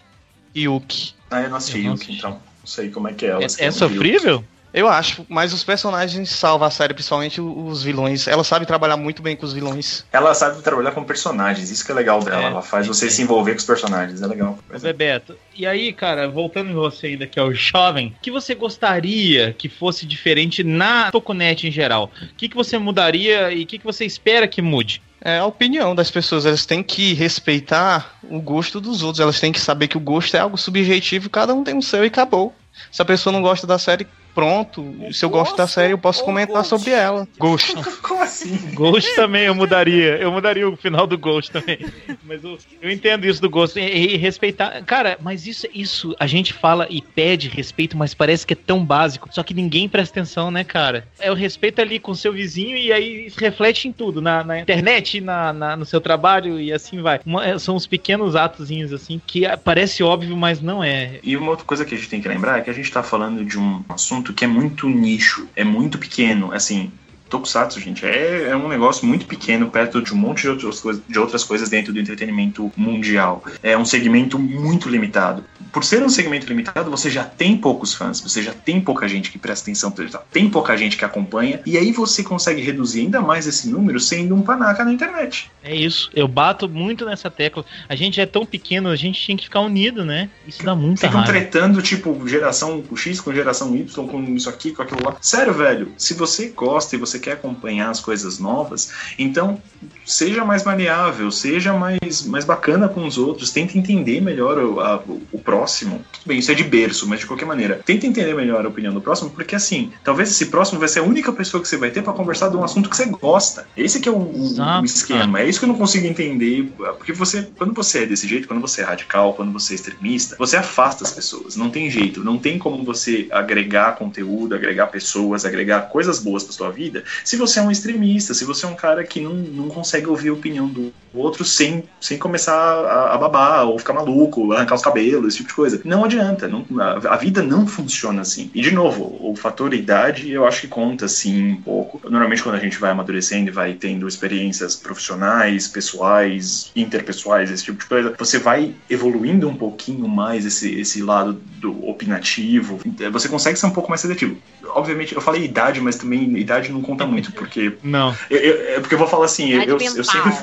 [0.55, 1.13] Yuki.
[1.29, 3.41] Ah, eu não assisti Yuki, então não sei como é que é ela.
[3.43, 4.43] É, é sofrível?
[4.73, 8.27] Eu acho, mas os personagens salvam a série, principalmente os vilões.
[8.27, 10.05] Ela sabe trabalhar muito bem com os vilões.
[10.11, 12.41] Ela sabe trabalhar com personagens, isso que é legal dela.
[12.41, 13.09] É, ela faz você é.
[13.09, 14.57] se envolver com os personagens, é legal.
[14.73, 18.31] Ô, Bebeto, e aí, cara, voltando em você ainda, que é o jovem, o que
[18.31, 22.09] você gostaria que fosse diferente na Tokunet em geral?
[22.21, 25.01] O que, que você mudaria e o que, que você espera que mude?
[25.23, 29.51] É a opinião das pessoas, elas têm que respeitar o gosto dos outros, elas têm
[29.51, 32.55] que saber que o gosto é algo subjetivo, cada um tem o seu e acabou.
[32.91, 34.81] Se a pessoa não gosta da série, pronto.
[34.81, 36.69] O Se eu gosto da gosto série, eu posso comentar gosto?
[36.69, 37.27] sobre ela.
[37.37, 37.81] Gosto.
[38.01, 38.57] Como assim?
[38.73, 40.17] Ghost também eu mudaria.
[40.17, 41.79] Eu mudaria o final do Ghost também.
[42.23, 43.79] Mas eu, eu entendo isso do Ghost.
[43.79, 44.83] E, e respeitar.
[44.83, 48.83] Cara, mas isso, isso a gente fala e pede respeito, mas parece que é tão
[48.83, 49.29] básico.
[49.31, 51.07] Só que ninguém presta atenção, né, cara?
[51.19, 54.21] É o respeito ali com seu vizinho e aí isso reflete em tudo.
[54.21, 57.19] Na, na internet, na, na- no seu trabalho e assim vai.
[57.25, 61.19] Uma- são os pequenos atozinhos assim que parece óbvio, mas não é.
[61.23, 63.01] E uma outra coisa que a gente tem que lembrar é que a gente tá
[63.03, 66.91] falando de um assunto que é muito nicho, é muito pequeno, assim.
[67.31, 71.01] Tokusatsu, gente, é, é um negócio muito pequeno perto de um monte de outras, coisas,
[71.07, 73.43] de outras coisas dentro do entretenimento mundial.
[73.63, 75.43] É um segmento muito limitado.
[75.71, 79.31] Por ser um segmento limitado, você já tem poucos fãs, você já tem pouca gente
[79.31, 83.01] que presta atenção, você já tem pouca gente que acompanha, e aí você consegue reduzir
[83.01, 85.49] ainda mais esse número sendo um panaca na internet.
[85.63, 86.11] É isso.
[86.13, 87.63] Eu bato muito nessa tecla.
[87.87, 90.29] A gente é tão pequeno, a gente tinha que ficar unido, né?
[90.45, 91.31] Isso dá muita Ficam raiva.
[91.31, 95.15] tretando, tipo, geração X com geração Y, com isso aqui, com aquilo lá.
[95.21, 99.61] Sério, velho, se você gosta e você quer acompanhar as coisas novas, então
[100.05, 105.01] seja mais maleável, seja mais, mais bacana com os outros, tenta entender melhor o, a-
[105.31, 106.03] o próximo.
[106.11, 108.93] Tudo bem, isso é de berço, mas de qualquer maneira, tenta entender melhor a opinião
[108.93, 111.89] do próximo, porque assim, talvez esse próximo vai ser a única pessoa que você vai
[111.91, 113.67] ter pra conversar de um assunto que você gosta.
[113.77, 115.39] Esse que é o, o- o esquema.
[115.39, 118.61] É isso que eu não consigo entender, porque você, quando você é desse jeito, quando
[118.61, 121.55] você é radical, quando você é extremista, você afasta as pessoas.
[121.55, 126.53] Não tem jeito, não tem como você agregar conteúdo, agregar pessoas, agregar coisas boas pra
[126.53, 129.67] sua vida, se você é um extremista, se você é um cara que não, não
[129.67, 134.51] consegue ouvir a opinião do outro sem, sem começar a, a babar, ou ficar maluco,
[134.53, 135.81] arrancar os cabelos, esse tipo de coisa.
[135.83, 138.49] Não adianta, não, a, a vida não funciona assim.
[138.53, 142.01] E de novo, o fator idade eu acho que conta sim um pouco.
[142.09, 147.79] Normalmente quando a gente vai amadurecendo e vai tendo experiências profissionais, pessoais, interpessoais, esse tipo
[147.79, 152.79] de coisa, você vai evoluindo um pouquinho mais esse, esse lado do opinativo.
[153.11, 154.37] Você consegue ser um pouco mais seletivo.
[154.73, 158.15] Obviamente, eu falei idade, mas também idade não conta muito, porque Não.
[158.29, 160.33] eu, eu- é porque eu vou falar assim, eu, eu, sempre.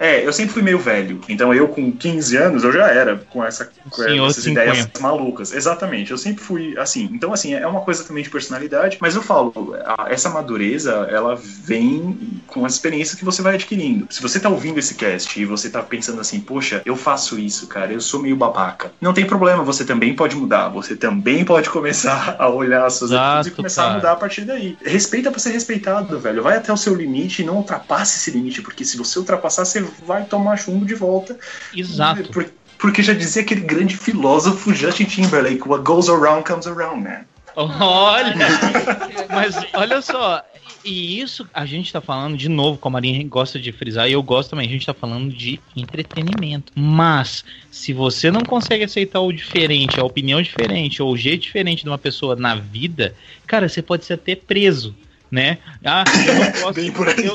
[0.00, 1.20] É, eu sempre fui meio velho.
[1.28, 4.70] Então eu, com 15 anos, eu já era com, essa, com Senhor essas 50.
[4.70, 5.52] ideias malucas.
[5.52, 6.10] Exatamente.
[6.10, 7.10] Eu sempre fui assim.
[7.12, 8.96] Então, assim, é uma coisa também de personalidade.
[8.98, 14.06] Mas eu falo, a- essa madureza, ela vem com as experiências que você vai adquirindo.
[14.10, 17.66] Se você tá ouvindo esse cast e você tá pensando assim, poxa, eu faço isso,
[17.66, 18.92] cara, eu sou meio babaca.
[19.02, 20.70] Não tem problema, você também pode mudar.
[20.70, 23.92] Você também pode começar a olhar as suas atitudes e começar cara.
[23.92, 24.78] a mudar a partir daí.
[24.82, 26.42] Respeita pra ser respeitado, velho.
[26.42, 29.89] Vai até o seu limite e não ultrapasse esse limite, porque se você ultrapassar, você
[30.06, 31.38] vai tomar chumbo de volta.
[31.74, 32.30] Exato.
[32.30, 37.24] Por- porque já dizia aquele grande filósofo Justin Timberlake, what goes around comes around, man.
[37.56, 38.34] Olha!
[39.28, 40.42] Mas olha só,
[40.84, 44.12] e isso a gente tá falando, de novo, como a Marinha gosta de frisar, e
[44.12, 46.72] eu gosto também, a gente tá falando de entretenimento.
[46.74, 51.82] Mas, se você não consegue aceitar o diferente, a opinião diferente, ou o jeito diferente
[51.82, 53.14] de uma pessoa na vida,
[53.46, 54.94] cara, você pode ser até preso.
[55.30, 55.58] Né?
[55.84, 56.80] Ah, eu não posso.
[57.20, 57.34] Eu,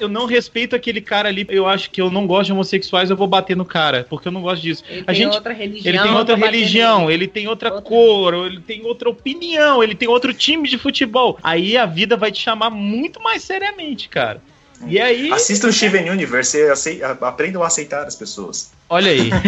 [0.00, 1.44] eu não respeito aquele cara ali.
[1.50, 4.32] Eu acho que eu não gosto de homossexuais, eu vou bater no cara, porque eu
[4.32, 4.82] não gosto disso.
[4.88, 5.92] Ele A tem gente- outra religião.
[5.94, 7.12] Ele tem outra bater religião, nele.
[7.12, 7.82] ele tem outra, Outra.
[7.88, 11.38] cor, ele tem outra opinião, ele tem outro time de futebol.
[11.42, 14.40] Aí a vida vai te chamar muito mais seriamente, cara.
[14.86, 18.72] E aí, Assistam Steven Universe e aprendam a aceitar as pessoas.
[18.88, 19.30] olha aí.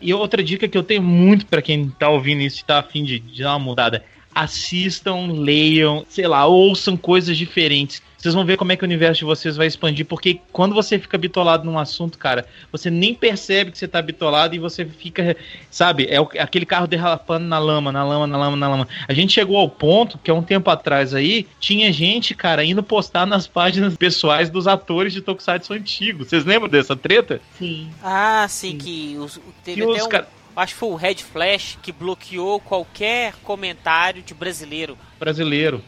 [0.00, 3.02] E outra dica que eu tenho muito pra quem tá ouvindo isso e tá afim
[3.02, 4.04] de, de dar uma mudada.
[4.36, 8.02] Assistam, leiam, sei lá, ouçam coisas diferentes.
[8.18, 10.98] Vocês vão ver como é que o universo de vocês vai expandir, porque quando você
[10.98, 15.36] fica bitolado num assunto, cara, você nem percebe que você tá bitolado e você fica,
[15.70, 18.88] sabe, é o- aquele carro derrapando na lama, na lama, na lama, na lama.
[19.06, 22.82] A gente chegou ao ponto que há um tempo atrás aí, tinha gente, cara, indo
[22.82, 26.28] postar nas páginas pessoais dos atores de Tokusatsu antigos.
[26.28, 27.40] Vocês lembram dessa treta?
[27.58, 27.88] Sim.
[28.02, 31.16] Ah, sim, que os, teve Que até os um, cara- acho que foi o Red
[31.16, 34.96] Flash que bloqueou qualquer comentário de brasileiro.
[35.18, 35.82] brasileiro.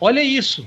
[0.00, 0.66] Olha isso.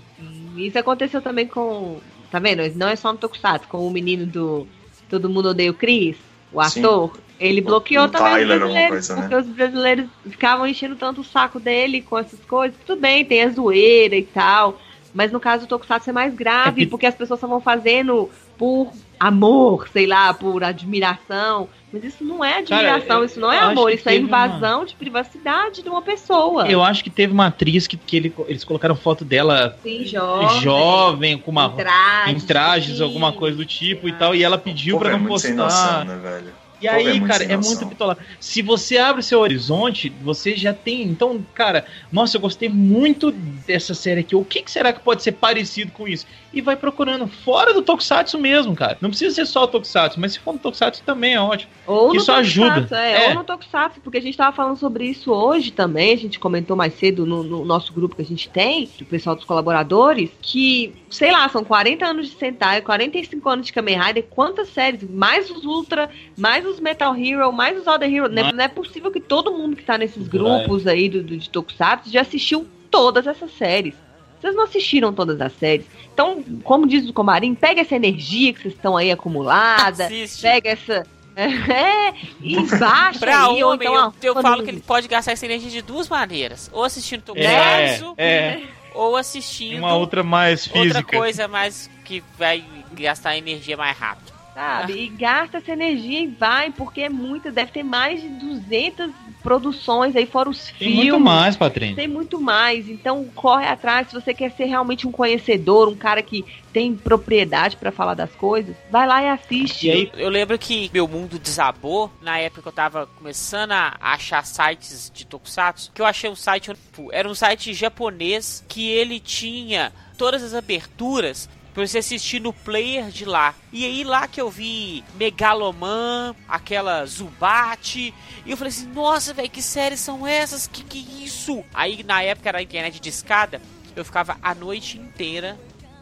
[0.56, 2.00] Isso aconteceu também com.
[2.32, 2.62] Tá vendo?
[2.76, 4.68] Não é só no Tokusatsu, com o menino do
[5.10, 6.18] Todo Mundo Odeia o Chris,
[6.52, 6.80] o Sim.
[6.80, 7.18] ator.
[7.40, 9.22] Ele bloqueou o também Tyler, os brasileiros, coisa, né?
[9.22, 12.76] porque os brasileiros ficavam enchendo tanto o saco dele com essas coisas.
[12.86, 14.80] Tudo bem, tem a zoeira e tal.
[15.14, 18.30] Mas no caso do Tokusatsu é mais grave, É que- porque as pessoas estavam fazendo
[18.58, 21.70] por amor, sei lá, por admiração.
[21.92, 24.46] Mas isso não é Cara, admiração, eu- isso não é amor, isso é teve uma-
[24.46, 26.68] invasão de privacidade de uma pessoa.
[26.68, 30.60] Eu acho que teve uma atriz que, que ele- eles colocaram foto dela Sim, jovem.
[30.62, 34.58] jovem, com uma em trajes, em trajes, alguma coisa do tipo e tal, e ela
[34.58, 36.04] pediu Pô, pra é não muito sem postar.
[36.04, 36.54] noção, né, velho?
[36.82, 38.20] E Pô, aí, é cara, é muito bitolado.
[38.40, 41.04] Se você abre o seu horizonte, você já tem.
[41.04, 44.36] Então, cara, nossa, eu gostei muito dessa série aqui.
[44.36, 46.26] O que, que será que pode ser parecido com isso?
[46.54, 48.98] E vai procurando fora do Tokusatsu mesmo, cara.
[49.02, 51.72] Não precisa ser só o Tokusatsu, mas se for no Tokusatsu também é ótimo.
[51.86, 52.88] Ou Isso no ajuda.
[52.92, 53.30] É, É.
[53.30, 56.76] Ou no Tokusatsu, porque a gente tava falando sobre isso hoje também, a gente comentou
[56.76, 60.94] mais cedo no, no nosso grupo que a gente tem, do pessoal dos colaboradores, que,
[61.10, 65.04] sei lá, são 40 anos de Sentai, 45 anos de Kamen Rider, quantas séries?
[65.10, 68.30] Mais os Ultra, mais os Metal Hero, mais os Other Hero.
[68.30, 70.40] Não é- Mas- Não é possível que todo mundo que tá nesses Vai.
[70.40, 73.94] grupos aí do, do, de Tokusatsu já assistiu todas essas séries.
[74.40, 75.86] Vocês não assistiram todas as séries.
[76.14, 80.42] Então, como diz o Comarim, pega essa energia que vocês estão aí acumulada, Assiste.
[80.42, 81.06] pega essa.
[81.38, 85.08] É, e baixa Pra aí, ou homem, então, eu, eu quando- falo que ele pode
[85.08, 86.68] gastar essa energia de duas maneiras.
[86.74, 88.62] Ou assistindo É, Tokusatsu, é.
[88.96, 91.18] ou E assistindo uma outra mais outra física.
[91.18, 92.64] coisa mais que vai
[92.94, 94.34] gastar energia mais rápido.
[94.58, 94.94] Sabe?
[95.04, 99.12] E gasta essa energia e vai, porque é muita, deve ter mais de 200
[99.44, 100.96] produções aí, fora os Tem filmes.
[100.96, 101.96] muito mais, Patrícia.
[101.96, 104.08] Tem muito mais, então corre atrás.
[104.08, 106.44] Se você quer ser realmente um conhecedor, um cara que
[106.74, 109.88] tem propriedade pra falar das coisas, vai lá e assiste.
[109.88, 113.96] E aí, Eu lembro que meu mundo desabou na época que eu tava começando a
[114.02, 116.72] achar sites de Tokusatsu, que eu achei um site,
[117.12, 121.48] era um site japonês que ele tinha todas as aberturas
[121.78, 123.54] pra você assistir no player de lá.
[123.72, 128.12] E aí lá que eu vi Megaloman, aquela Zubat,
[128.44, 130.66] e eu falei assim, nossa, velho, que séries são essas?
[130.66, 131.64] Que que é isso?
[131.72, 133.62] Aí na época era a internet de escada,
[133.96, 135.56] eu ficava a noite inteira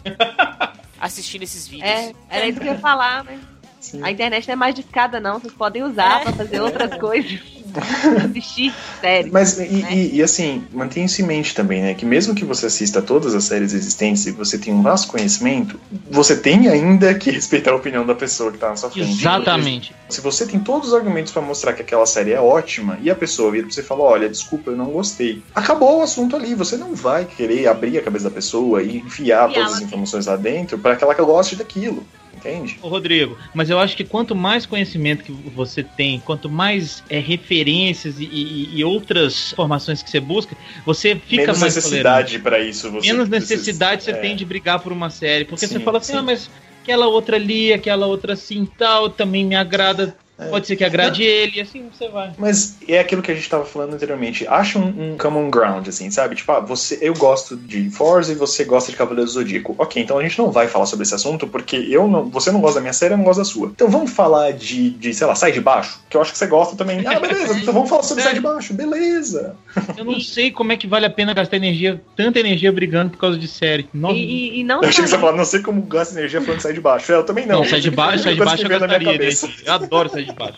[0.98, 1.90] assistindo esses vídeos.
[1.90, 3.38] É, era isso que eu ia falar, né?
[3.82, 4.02] Sim.
[4.02, 5.42] A internet não é mais de escada, não.
[5.42, 6.24] Vocês podem usar É.
[6.24, 7.38] pra fazer outras coisas.
[8.30, 9.32] Assistir séries.
[9.32, 9.90] Mas, e, né?
[9.94, 11.94] e- e, assim, mantenha isso em mente também, né?
[11.94, 15.80] Que mesmo que você assista todas as séries existentes e você tenha um vasto conhecimento,
[16.10, 19.10] você tem ainda que respeitar a opinião da pessoa que tá na sua frente.
[19.20, 19.96] exatamente.
[20.10, 23.16] Se você tem todos os argumentos pra mostrar que aquela série é ótima e a
[23.16, 25.42] pessoa vira pra você e fala: Olha, desculpa, eu não gostei.
[25.54, 26.54] Acabou o assunto ali.
[26.56, 30.26] Você não vai querer abrir a cabeça da pessoa e enfiar E todas as informações
[30.26, 32.06] lá dentro pra que ela goste daquilo.
[32.46, 32.78] Entende?
[32.82, 37.18] Ô, Rodrigo, mas eu acho que quanto mais conhecimento que você tem, quanto mais é,
[37.18, 42.60] referências e, e- e outras informações que você busca, você fica Menos mais necessidade pra
[42.60, 42.92] isso.
[42.92, 44.16] Você Menos precisa- necessidade você é.
[44.16, 45.46] tem de brigar por uma série.
[45.46, 46.20] Porque você Sim, fala assim, sim.
[46.20, 46.50] ah, mas
[46.84, 50.16] aquela outra ali, aquela outra assim tal, também me agrada.
[50.38, 50.50] É.
[50.50, 52.34] Pode ser que agrade ele, e assim você vai.
[52.38, 54.46] Mas é aquilo que a gente tava falando anteriormente.
[54.48, 56.36] Acha um, um common ground, assim, sabe?
[56.36, 59.76] Tipo, ah, você, eu gosto de Forza e você gosta de Cavaleiro do Zodíaco.
[59.78, 62.60] Ok, então a gente não vai falar sobre esse assunto porque eu não, você não
[62.60, 63.68] gosta da minha série, eu não gosto da sua.
[63.68, 66.48] Então vamos falar de, de sei lá, Sai de Baixo, que eu acho que você
[66.48, 67.06] gosta também.
[67.06, 69.56] Ah, beleza, então vamos falar sobre Sai de Baixo, beleza.
[69.98, 73.18] Eu não sei como é que vale a pena gastar energia, tanta energia brigando por
[73.18, 73.88] causa de série.
[73.94, 76.64] Nossa, E, e- não Eu achei que você não sei como gasta energia falando de
[76.64, 77.12] Sai de Baixo.
[77.12, 77.58] É, eu também não.
[77.58, 79.50] não, sai de baixo, sai de baixo eu gastaria energia.
[79.66, 80.58] Eu adoro sair de baixo.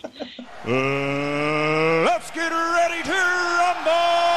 [0.66, 4.28] Uh, let's get ready to rumble!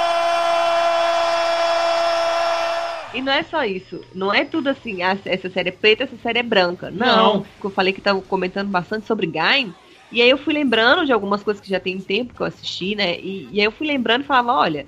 [3.14, 4.02] E não é só isso.
[4.16, 6.90] Não é tudo assim, ah, essa série é preta, essa série é branca.
[6.90, 7.34] Não.
[7.36, 7.46] Não.
[7.64, 9.74] Eu falei que tava comentando bastante sobre Gain.
[10.12, 12.96] E aí eu fui lembrando de algumas coisas que já tem tempo que eu assisti,
[12.96, 13.18] né?
[13.20, 14.86] E, e aí eu fui lembrando e falava, olha,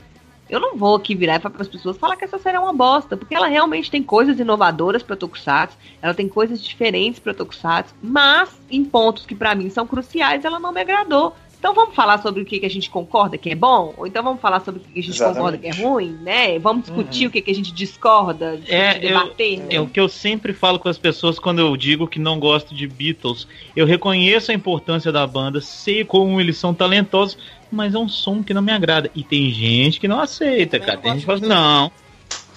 [0.50, 3.16] eu não vou aqui virar para as pessoas falar que essa série é uma bosta,
[3.16, 8.60] porque ela realmente tem coisas inovadoras para Tokusatsu, ela tem coisas diferentes para Tokusatsu, mas
[8.70, 11.36] em pontos que para mim são cruciais, ela não me agradou.
[11.64, 13.94] Então vamos falar sobre o que, que a gente concorda que é bom?
[13.96, 15.38] Ou então vamos falar sobre o que, que a gente Exatamente.
[15.38, 16.60] concorda que é ruim, né?
[16.60, 19.66] Vamos discutir o que, que a gente discorda, É, eu- debater, né?
[19.70, 22.76] É o que eu sempre falo com as pessoas quando eu digo que não gosto
[22.76, 23.48] de Beatles.
[23.78, 27.38] Eu reconheço a importância da banda, sei como eles são talentosos,
[27.72, 29.10] mas é um som que não me agrada.
[29.16, 30.98] E tem gente que não aceita, Também cara.
[30.98, 31.92] não Tem gente que fala assim, não,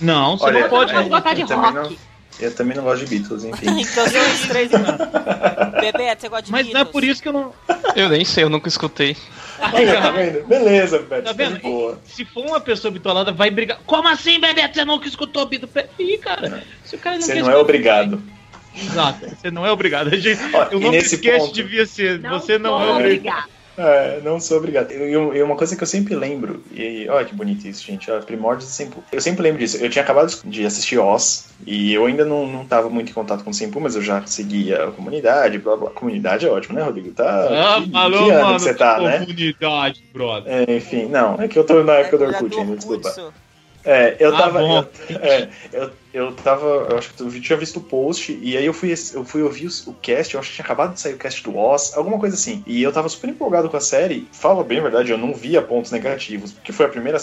[0.00, 0.92] não, você Olha, não pode.
[0.92, 1.98] Eu gostar de eu também rock.
[2.38, 3.66] Eu tambem não gosto de Beatles, enfim.
[3.80, 4.98] então são os três irmãos.
[5.80, 6.92] Bebeto, você gosta de Mas não é Beatles?
[6.92, 7.52] por isso que eu não.
[7.94, 9.16] Eu nem sei, eu nunca escutei.
[9.58, 10.46] Aí, tá vendo?
[10.46, 11.08] Beleza, Beto.
[11.08, 11.56] Tá Tá vendo?
[11.56, 11.98] de boa.
[12.04, 13.78] Se for uma pessoa bitolada, vai brigar.
[13.86, 14.74] Como assim, Bebeto?
[14.74, 15.72] Você nunca escutou Beatles?
[15.98, 16.62] Ih, cara.
[16.84, 18.22] Se o cara não Você quer não é obrigado.
[18.78, 20.08] Exato, você não é obrigado.
[20.08, 23.04] A gente- Ó, o nome desse cast ponto- devia ser Não Você não é obrigado.
[23.06, 23.55] obrigado.
[23.76, 24.90] É, não sou obrigado.
[24.90, 28.20] E, e uma coisa que eu sempre lembro, e olha que bonito isso, gente, ó,
[28.20, 29.04] primórdios do Senpu.
[29.12, 29.76] Eu sempre lembro disso.
[29.76, 33.44] Eu tinha acabado de assistir Oz, e eu ainda não, não tava muito em contato
[33.44, 35.90] com o Senpu, mas eu já seguia a comunidade, blá blá.
[35.90, 37.12] Comunidade é ótimo, né, Rodrigo?
[37.12, 37.76] Tá.
[37.76, 39.18] Ah, que, falou, que ano mano, que você tá, né?
[39.20, 40.52] comunidade, brother.
[40.52, 43.00] É, enfim, não, é que eu tô na época do É, Orkut do ainda, Orkut,
[43.00, 43.32] desculpa.
[43.86, 44.58] É, eu Ah, tava.
[44.58, 44.84] bom.
[45.08, 46.66] eu, é, eu, eu tava.
[46.90, 49.68] Eu acho que eu tinha visto o post, e aí eu fui, eu fui ouvir
[49.86, 52.34] o cast, eu acho que tinha acabado de sair o cast do Oz, alguma coisa
[52.34, 52.64] assim.
[52.66, 54.26] E eu tava super empolgado com a série.
[54.32, 57.18] Fala bem a verdade, eu não via pontos negativos, porque foi a primeira.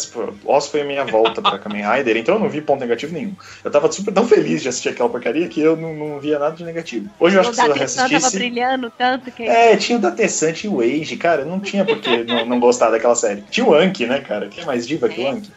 [0.46, 3.36] Oz foi a minha volta pra Kamen Rider, então eu não vi ponto negativo nenhum.
[3.64, 6.56] Eu tava super tão feliz de assistir aquela porcaria que eu não, não via nada
[6.56, 7.10] de negativo.
[7.20, 9.44] Hoje eu acho O que se eu Tessã tava brilhando tanto que...
[9.44, 12.60] É, tinha o da Tessante e o Age, cara, não tinha por que não, não
[12.60, 13.44] gostar daquela série.
[13.50, 14.48] Tinha o Anki, né, cara?
[14.48, 15.52] Quem é mais diva que o Anki?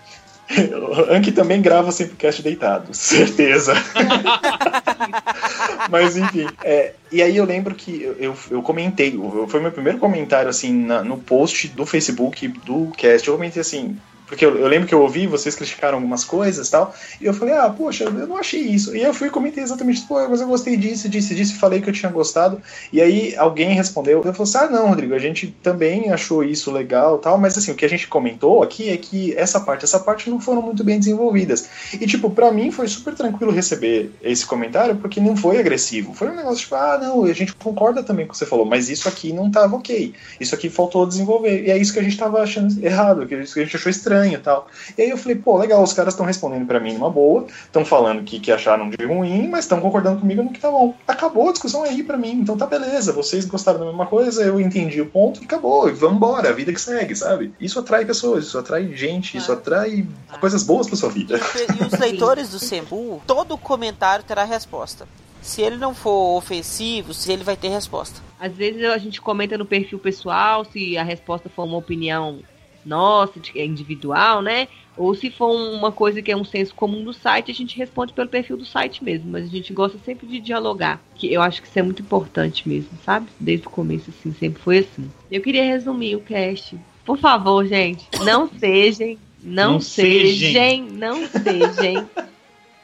[1.10, 3.74] Anki também grava sempre cast deitado, certeza.
[5.90, 9.18] Mas enfim, é, e aí eu lembro que eu, eu, comentei,
[9.48, 13.26] foi meu primeiro comentário assim na- no post do Facebook do cast.
[13.26, 16.70] Eu comentei assim, porque eu, eu lembro que eu ouvi, vocês criticaram algumas coisas e
[16.70, 18.94] tal, e eu falei, ah, poxa, eu não achei isso.
[18.94, 21.88] E eu fui e comentei exatamente, pô, mas eu gostei disso, disso, disso, falei que
[21.88, 22.60] eu tinha gostado.
[22.92, 26.70] E aí alguém respondeu, eu falei assim, ah, não, Rodrigo, a gente também achou isso
[26.70, 30.00] legal tal, mas assim, o que a gente comentou aqui é que essa parte, essa
[30.00, 31.68] parte não foram muito bem desenvolvidas.
[31.92, 36.14] E tipo, pra mim foi super tranquilo receber esse comentário, porque não foi agressivo.
[36.14, 38.66] Foi um negócio tipo, ah, não, a gente concorda também com o que você falou,
[38.66, 40.12] mas isso aqui não tava ok.
[40.40, 41.64] Isso aqui faltou desenvolver.
[41.64, 43.76] E é isso que a gente tava achando errado, que é isso que a gente
[43.76, 44.68] achou estranho e tal.
[44.96, 47.84] E aí eu falei, pô, legal, os caras estão respondendo pra mim numa boa, estão
[47.84, 50.94] falando que, que acharam de ruim, mas estão concordando comigo no que tá bom.
[51.06, 53.12] Acabou a discussão aí pra mim, então tá beleza.
[53.12, 55.88] Vocês gostaram da mesma coisa, eu entendi o ponto e acabou.
[55.88, 57.52] E vambora, a vida que segue, sabe?
[57.60, 60.06] Isso atrai pessoas, isso atrai gente, isso atrai
[60.40, 61.38] coisas boas pra sua vida.
[61.38, 65.06] E os leitores do Sembu, todo comentário terá resposta.
[65.42, 68.20] Se ele não for ofensivo, se ele vai ter resposta.
[68.38, 72.40] Às vezes a gente comenta no perfil pessoal se a resposta for uma opinião
[72.86, 74.68] nossa, é individual, né?
[74.96, 78.14] Ou se for uma coisa que é um senso comum do site, a gente responde
[78.14, 79.30] pelo perfil do site mesmo.
[79.30, 81.02] Mas a gente gosta sempre de dialogar.
[81.16, 83.26] Que eu acho que isso é muito importante mesmo, sabe?
[83.38, 85.10] Desde o começo, assim, sempre foi assim.
[85.30, 86.78] Eu queria resumir o cast.
[87.04, 90.88] Por favor, gente, não sejam, não, Não sejam, sejem.
[90.92, 92.08] não sejam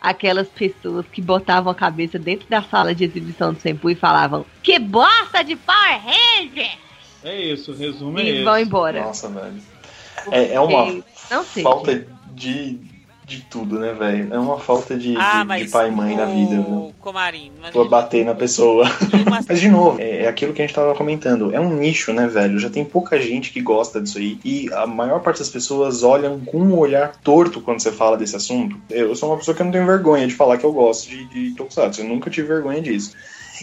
[0.00, 4.44] aquelas pessoas que botavam a cabeça dentro da sala de exibição do Sempu e falavam
[4.62, 6.76] que bosta de Power Ranger!
[7.24, 8.44] É isso, o resumo é E esse.
[8.44, 9.00] vão embora.
[9.04, 9.54] Nossa, velho.
[10.30, 11.62] É, é uma Porque não sei.
[11.62, 12.78] falta de,
[13.26, 14.32] de tudo, né, velho?
[14.32, 16.74] É uma falta de, ah, de- de pai e mãe na vida, viu?
[16.88, 18.84] o Comarim, mas Vou bater na pessoa.
[19.26, 21.52] uma- Mas, de novo, é é aquilo que a gente tava comentando.
[21.54, 22.58] É um nicho, né, velho?
[22.58, 24.38] Já tem pouca gente que gosta disso aí.
[24.44, 28.36] E a maior parte das pessoas olham com um olhar torto quando você fala desse
[28.36, 28.76] assunto.
[28.90, 31.50] Eu sou uma pessoa que não tenho vergonha de falar que eu gosto de, de
[31.56, 32.02] Tokusatsu.
[32.02, 33.14] Eu nunca tive vergonha disso.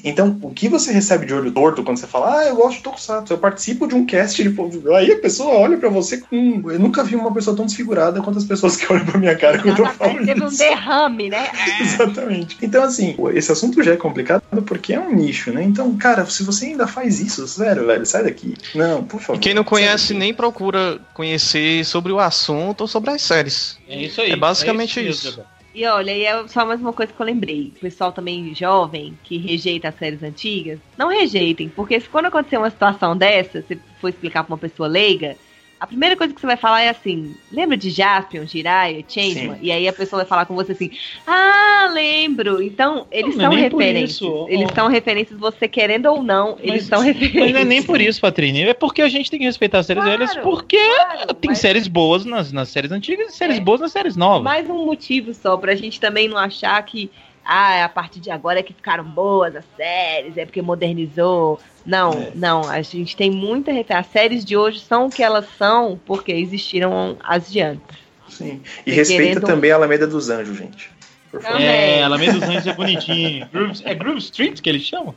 [0.04, 2.84] Então, o que você recebe de olho torto quando você fala, ah, eu gosto de
[2.84, 6.70] Tokusatsu, eu participo de um cast, tipo, aí a pessoa olha pra você com.
[6.70, 9.60] Eu nunca vi uma pessoa tão desfigurada quanto as pessoas que olham pra minha cara
[9.60, 10.58] quando eu falo teve um isso.
[10.58, 11.50] derrame, né?
[11.82, 12.58] Exatamente.
[12.62, 15.64] Então, assim, esse assunto já é complicado porque é um nicho, né?
[15.64, 18.56] Então, cara, se você ainda faz isso, sério, velho, sai daqui.
[18.76, 19.38] Não, por favor.
[19.38, 23.78] E quem não conhece nem procura conhecer sobre o assunto ou sobre as séries.
[23.88, 24.32] É isso aí.
[24.32, 25.26] É basicamente mesmo, isso.
[25.30, 25.59] Gabriel.
[25.74, 27.74] E olha, e é só mais uma coisa que eu lembrei.
[27.78, 32.58] O pessoal também jovem que rejeita as séries antigas, não rejeitem, porque se quando acontecer
[32.58, 35.38] uma situação dessa, você for explicar pra uma pessoa leiga,
[35.80, 39.56] a primeira coisa que você vai falar é assim: lembra de Jaspion, Jiraiya, Changeman?
[39.56, 39.62] Sim.
[39.62, 40.92] E aí a pessoa vai falar com você assim:
[41.26, 42.62] ah, lembro.
[42.62, 44.12] Então, eles Não, não são é nem por referências.
[44.12, 44.46] isso.
[44.50, 47.42] Eles são referências, você querendo ou não, eles são referências.
[47.44, 48.70] Mas não é nem por isso, Patrícia.
[48.70, 51.60] É porque a gente tem que respeitar as séries Claro, velhas, porque claro, tem mas-
[51.60, 53.60] séries boas nas, nas séries antigas e séries É.
[53.62, 54.44] boas nas séries novas.
[54.44, 57.10] Mais um motivo só pra gente também não achar que
[57.46, 61.60] ah, a partir de agora é que ficaram boas as séries, é porque modernizou.
[61.86, 62.32] Não, É.
[62.36, 64.00] não, a gente tem muita referência.
[64.00, 67.98] As séries de hoje são o que elas são porque existiram as de antes.
[68.28, 68.62] Sim.
[68.86, 70.92] E E respeita querendo- também a Alameda dos Anjos, gente.
[71.32, 71.58] Por favor.
[71.58, 71.68] Também.
[71.68, 73.48] É, Alameda dos Anjos é bonitinho.
[73.54, 75.16] Groove, é Groove Street que eles chamam?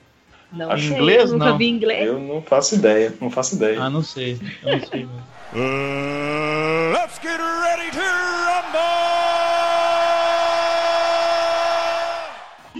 [0.52, 1.58] Não Acho sei, inglês, eu nunca não.
[1.58, 2.06] vi inglês.
[2.06, 3.80] Eu não faço ideia, não faço ideia.
[3.82, 4.38] Ah, não sei.
[4.62, 5.32] Eu não sei mesmo.
[5.54, 9.21] Uh, let's get ready to rumble!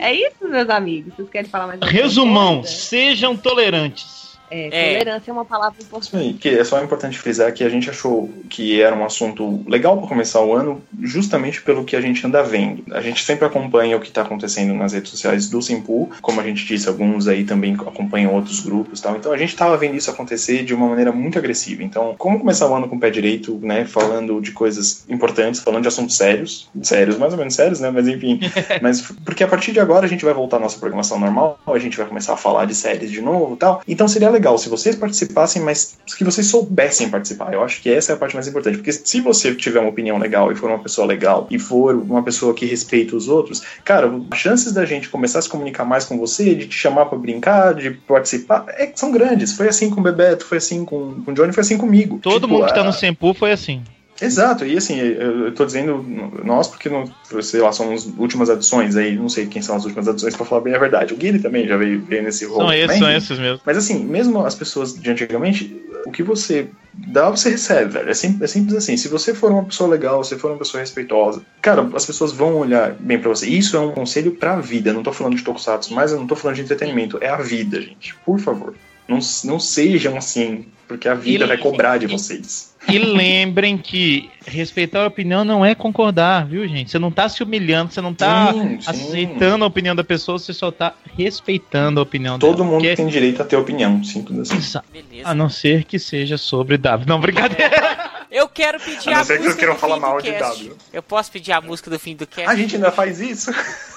[0.03, 1.15] É isso, meus amigos.
[1.15, 2.75] Vocês querem falar mais alguma Resumão, coisa?
[2.75, 4.22] sejam tolerantes.
[4.53, 4.99] É, É.
[4.99, 6.35] tolerância é uma palavra importante.
[6.35, 10.09] que é só importante frisar que a gente achou que era um assunto legal para
[10.09, 12.85] começar o ano, justamente pelo que a gente anda vendo.
[12.93, 16.45] A gente sempre acompanha o que está acontecendo nas redes sociais do Simpu, como a
[16.45, 19.17] gente disse, alguns aí também acompanham outros grupos e tal.
[19.17, 21.83] Então a gente estava vendo isso acontecer de uma maneira muito agressiva.
[21.83, 25.83] Então, como começar o ano com o pé direito, né, falando de coisas importantes, falando
[25.83, 28.41] de assuntos sérios, sérios, mais ou menos sérios, né, mas enfim.
[28.83, 31.79] mas porque a partir de agora a gente vai voltar à nossa programação normal, a
[31.79, 33.83] gente vai começar a falar de séries de novo e tal.
[33.89, 37.53] Então seria legal se vocês participassem, mas que vocês soubessem participar.
[37.53, 38.76] Eu acho que essa é a parte mais importante.
[38.76, 42.22] Porque se você tiver uma opinião legal e for uma pessoa legal e for uma
[42.22, 46.05] pessoa que respeita os outros, cara, as chances da gente começar a se comunicar mais
[46.05, 49.53] com você, de te chamar pra brincar, de participar, é, são grandes.
[49.53, 52.18] Foi assim com o Bebeto, foi assim com, com o Johnny, foi assim comigo.
[52.20, 53.82] Todo Tipo, mundo que tá no Sempu foi assim.
[54.21, 56.05] Exato, e assim, eu, tô dizendo
[56.45, 57.05] nós porque, não,
[57.43, 60.61] sei lá, somos últimas adições aí, não sei quem são as últimas adições pra falar
[60.61, 61.13] bem a verdade.
[61.13, 62.59] O Guilherme também já veio, veio nesse rol.
[62.59, 63.61] São esses, são esses mesmo.
[63.65, 68.11] Mas assim, mesmo as pessoas de antigamente, o que você dá, você recebe, velho.
[68.11, 68.97] É simples, é simples assim.
[68.97, 72.57] Se você for uma pessoa legal, se for uma pessoa respeitosa, cara, as pessoas vão
[72.57, 73.49] olhar bem pra você.
[73.49, 74.91] Isso é um conselho pra vida.
[74.91, 77.19] Eu não tô falando de tokusatsu, mas eu não tô falando de entretenimento.
[77.21, 78.15] É a vida, gente.
[78.25, 78.75] Por favor.
[79.09, 82.72] Não, não sejam assim, porque a vida E- vai cobrar de e- vocês.
[82.89, 86.91] E lembrem que respeitar a opinião não é concordar, viu, gente?
[86.91, 88.91] Você não tá se humilhando, você não tá Sim, sim.
[88.91, 92.53] aceitando a opinião da pessoa, você só tá respeitando a opinião dela.
[92.53, 94.80] Todo mundo Porque- tem direito a ter opinião, simples assim.
[94.93, 95.28] Beleza.
[95.28, 97.09] A não ser que seja sobre W.
[97.09, 98.11] Não, brincadeira.
[98.33, 100.33] Eu quero pedir A a, que música vocês queiram do falar fim do mal de
[100.33, 100.41] cast.
[100.64, 100.76] W.
[100.93, 102.49] Eu posso pedir a música do fim do cast?
[102.51, 103.53] A gente ainda faz isso?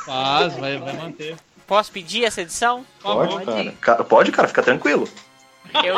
[0.06, 1.36] Faz, vai, vai manter.
[1.66, 2.86] Posso pedir essa edição?
[3.02, 3.46] Pode, Pode.
[3.46, 3.74] cara.
[3.82, 5.08] Cara, Pode, cara, fica tranquilo.
[5.84, 5.96] Eu,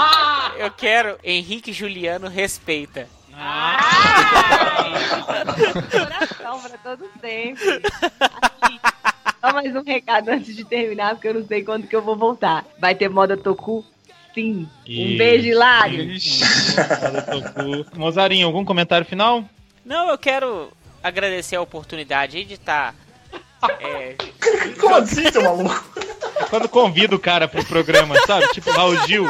[0.65, 3.07] eu quero Henrique Juliano respeita.
[5.91, 7.81] Coração pra todo sempre.
[9.39, 12.15] Só mais um recado antes de terminar, porque eu não sei quando que eu vou
[12.15, 12.65] voltar.
[12.79, 13.85] Vai ter moda Toku?
[14.33, 14.67] Sim.
[14.87, 15.17] Um Ih.
[15.17, 16.09] beijo, Hilário.
[17.95, 19.43] Mozarinho, algum comentário final?
[19.85, 20.71] Não, eu quero
[21.03, 22.93] agradecer a oportunidade aí de estar.
[23.79, 24.15] é,
[24.79, 25.83] Como assim, seu maluco?
[26.49, 28.47] Quando convida o cara pro programa, sabe?
[28.49, 29.27] Tipo Raul Gil.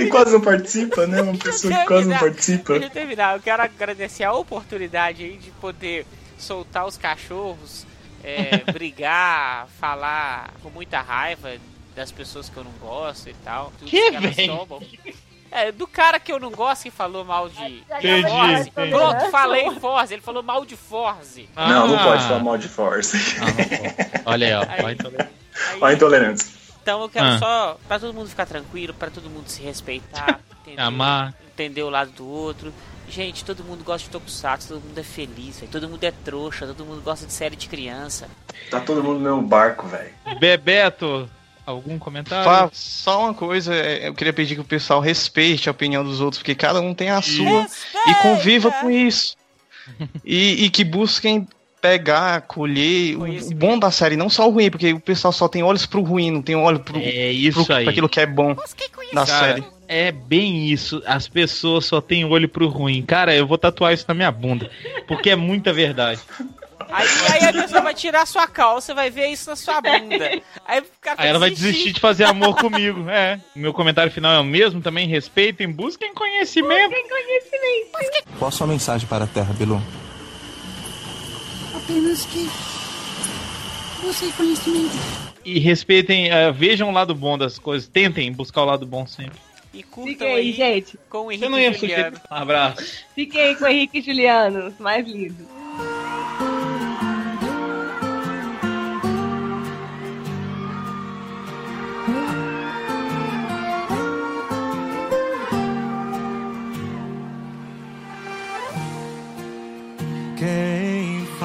[0.00, 1.22] Ele quase não participa, né?
[1.22, 2.72] Uma pessoa que quase não participa.
[2.74, 3.36] Deixa eu terminar.
[3.36, 6.06] Eu quero agradecer a oportunidade aí de poder
[6.38, 7.86] soltar os cachorros,
[8.24, 11.52] é, brigar, falar com muita raiva
[11.94, 13.72] das pessoas que eu não gosto e tal.
[13.78, 14.80] tudo Que, elas tomam.
[15.52, 18.68] É, do cara que eu não gosto que falou mal de Entendi, Forze.
[18.68, 18.90] entendi.
[18.90, 20.14] Pronto, falei Forze.
[20.14, 21.48] Ele falou mal de Forze.
[21.56, 22.04] Não, não Ah.
[22.04, 23.16] pode falar mal de Force.
[23.40, 24.22] Ah, não.
[24.32, 24.60] Olha aí, ó.
[24.60, 24.82] Aí.
[24.82, 24.92] Vai.
[24.92, 24.96] Aí-
[25.80, 26.59] Olha a intolerância.
[26.82, 27.38] Então eu quero Ah.
[27.38, 31.34] só pra todo mundo ficar tranquilo, pra todo mundo se respeitar, entender, Amar.
[31.52, 32.72] entender o lado do outro.
[33.08, 35.70] Gente, todo mundo gosta de Tokusatsu, todo mundo é feliz, véio.
[35.70, 38.28] todo mundo é trouxa, todo mundo gosta de série de criança.
[38.70, 40.12] Tá todo mundo no meu barco, velho.
[40.38, 41.28] Bebeto,
[41.66, 42.70] algum comentário?
[42.72, 46.38] Só uma coisa, é, eu queria pedir que o pessoal respeite a opinião dos outros,
[46.40, 47.66] porque cada um tem a sua
[48.06, 49.36] e conviva com isso.
[50.24, 51.48] E, e que busquem
[51.80, 53.58] pegar, colher o- o Conhecimento.
[53.58, 56.30] bom da série, não só o ruim, porque o pessoal só tem olhos pro ruim,
[56.30, 57.84] não tem olho pro, É isso pro, aí.
[57.84, 58.54] pra aquilo que é bom
[59.12, 59.64] da série.
[59.88, 61.02] É bem isso.
[61.04, 63.02] As pessoas só têm olho pro ruim.
[63.02, 64.70] Cara, eu vou tatuar isso na minha bunda.
[65.08, 66.20] Porque é muita verdade.
[66.92, 70.40] Aí, aí a pessoa vai tirar sua calça, vai ver isso na sua bunda.
[70.66, 73.08] Aí, o cara Aí ela vai desistir de fazer amor comigo.
[73.10, 73.40] É.
[73.54, 75.06] Meu comentário final é o mesmo também.
[75.08, 76.94] Respeitem, busquem conhecimento.
[78.38, 79.80] Qual a sua mensagem para a Terra, Bilu?
[81.90, 82.46] Apenas que
[84.00, 84.94] você conhecimento.
[85.44, 87.88] E respeitem, eh, vejam o lado bom das coisas.
[87.88, 89.40] Tentem buscar o lado bom sempre.
[89.74, 90.96] E curtam aí, aí gente.
[91.08, 92.20] com o Henrique não ia Juliano.
[92.30, 93.04] Um abraço.
[93.12, 95.44] Fiquem aí com o Henrique e Juliano, mais lindos.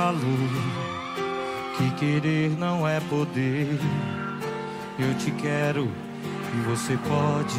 [0.06, 0.22] Falou
[1.76, 3.80] que querer não é poder?
[5.00, 5.90] Eu te quero
[6.54, 7.56] e você pode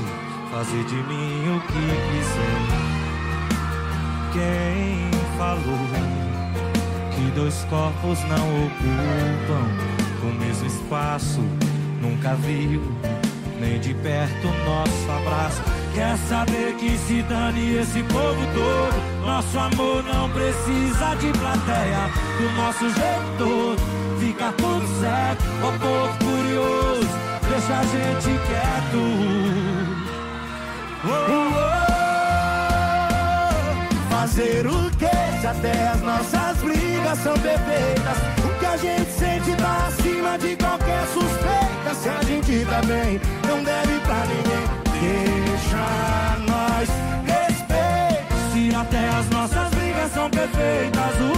[0.52, 2.62] fazer de mim o que quiser.
[4.32, 5.88] Quem falou
[7.16, 9.64] que dois corpos não ocupam
[10.22, 11.40] o mesmo espaço?
[12.00, 12.80] Nunca viu
[13.60, 15.62] nem de perto nosso abraço.
[15.94, 19.26] Quer saber que se dane esse povo todo?
[19.26, 23.80] Nosso amor não precisa de plateia, do nosso jeito todo.
[24.20, 25.44] fica tudo certo.
[25.62, 27.08] Ô povo curioso,
[27.48, 29.02] deixa a gente quieto.
[31.04, 31.86] Oh, oh.
[34.10, 38.45] Fazer o que se até as nossas brigas são perfeitas?
[38.76, 41.94] A gente sente tá acima de qualquer suspeita.
[41.94, 43.18] Se a gente tá bem,
[43.48, 44.66] não deve pra ninguém.
[45.00, 46.86] Deixa nós
[47.24, 48.34] respeito.
[48.52, 51.35] Se até as nossas brigas são perfeitas, o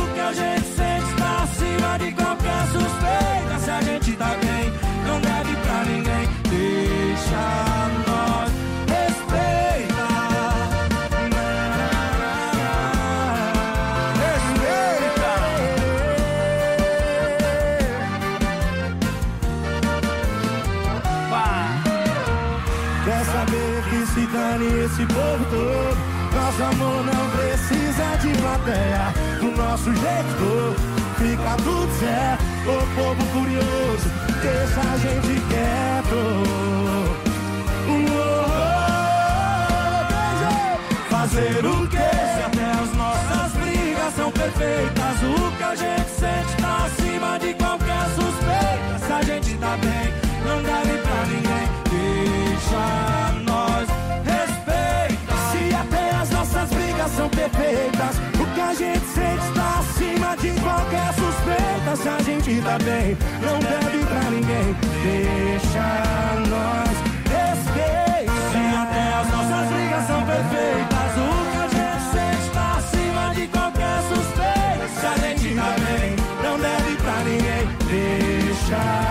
[29.88, 30.76] Do nosso jeito todo,
[31.16, 32.44] fica tudo certo.
[32.68, 34.08] O povo curioso,
[34.42, 36.20] deixa a gente quieto.
[41.08, 41.96] Fazer o quê?
[41.96, 47.54] Se até as nossas brigas são perfeitas, o que a gente sente tá acima de
[47.54, 48.98] qualquer suspeita.
[49.06, 50.12] Se a gente tá bem,
[50.44, 51.68] não deve pra ninguém.
[51.90, 53.88] Deixa nós
[54.24, 55.34] respeita.
[55.50, 58.37] Se até as nossas brigas são perfeitas,
[61.12, 61.96] suspeita.
[61.96, 64.76] Se a gente tá bem, não deve pra ninguém.
[65.02, 65.86] Deixa
[66.48, 66.96] nós
[67.28, 68.32] respeita.
[68.50, 73.46] Se até as nossas brigas são perfeitas, o que a gente sente tá acima de
[73.48, 74.88] qualquer suspeita.
[75.00, 77.64] Se a gente tá bem, não deve pra ninguém.
[77.88, 79.07] Deixa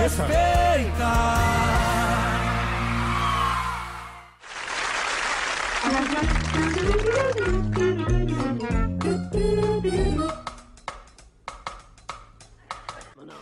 [0.00, 1.40] respeita.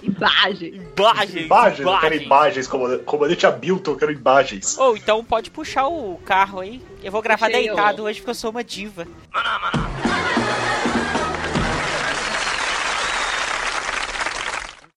[0.03, 0.83] Imagem.
[0.97, 2.23] Imagens, Imagens, eu quero imagens.
[2.23, 4.79] imagens, comandante, comandante Abilton, eu quero imagens.
[4.79, 6.83] Ou então pode puxar o carro aí.
[7.03, 9.07] Eu vou gravar Puxei, deitado hoje porque eu sou uma diva.
[9.33, 10.08] Maná, maná.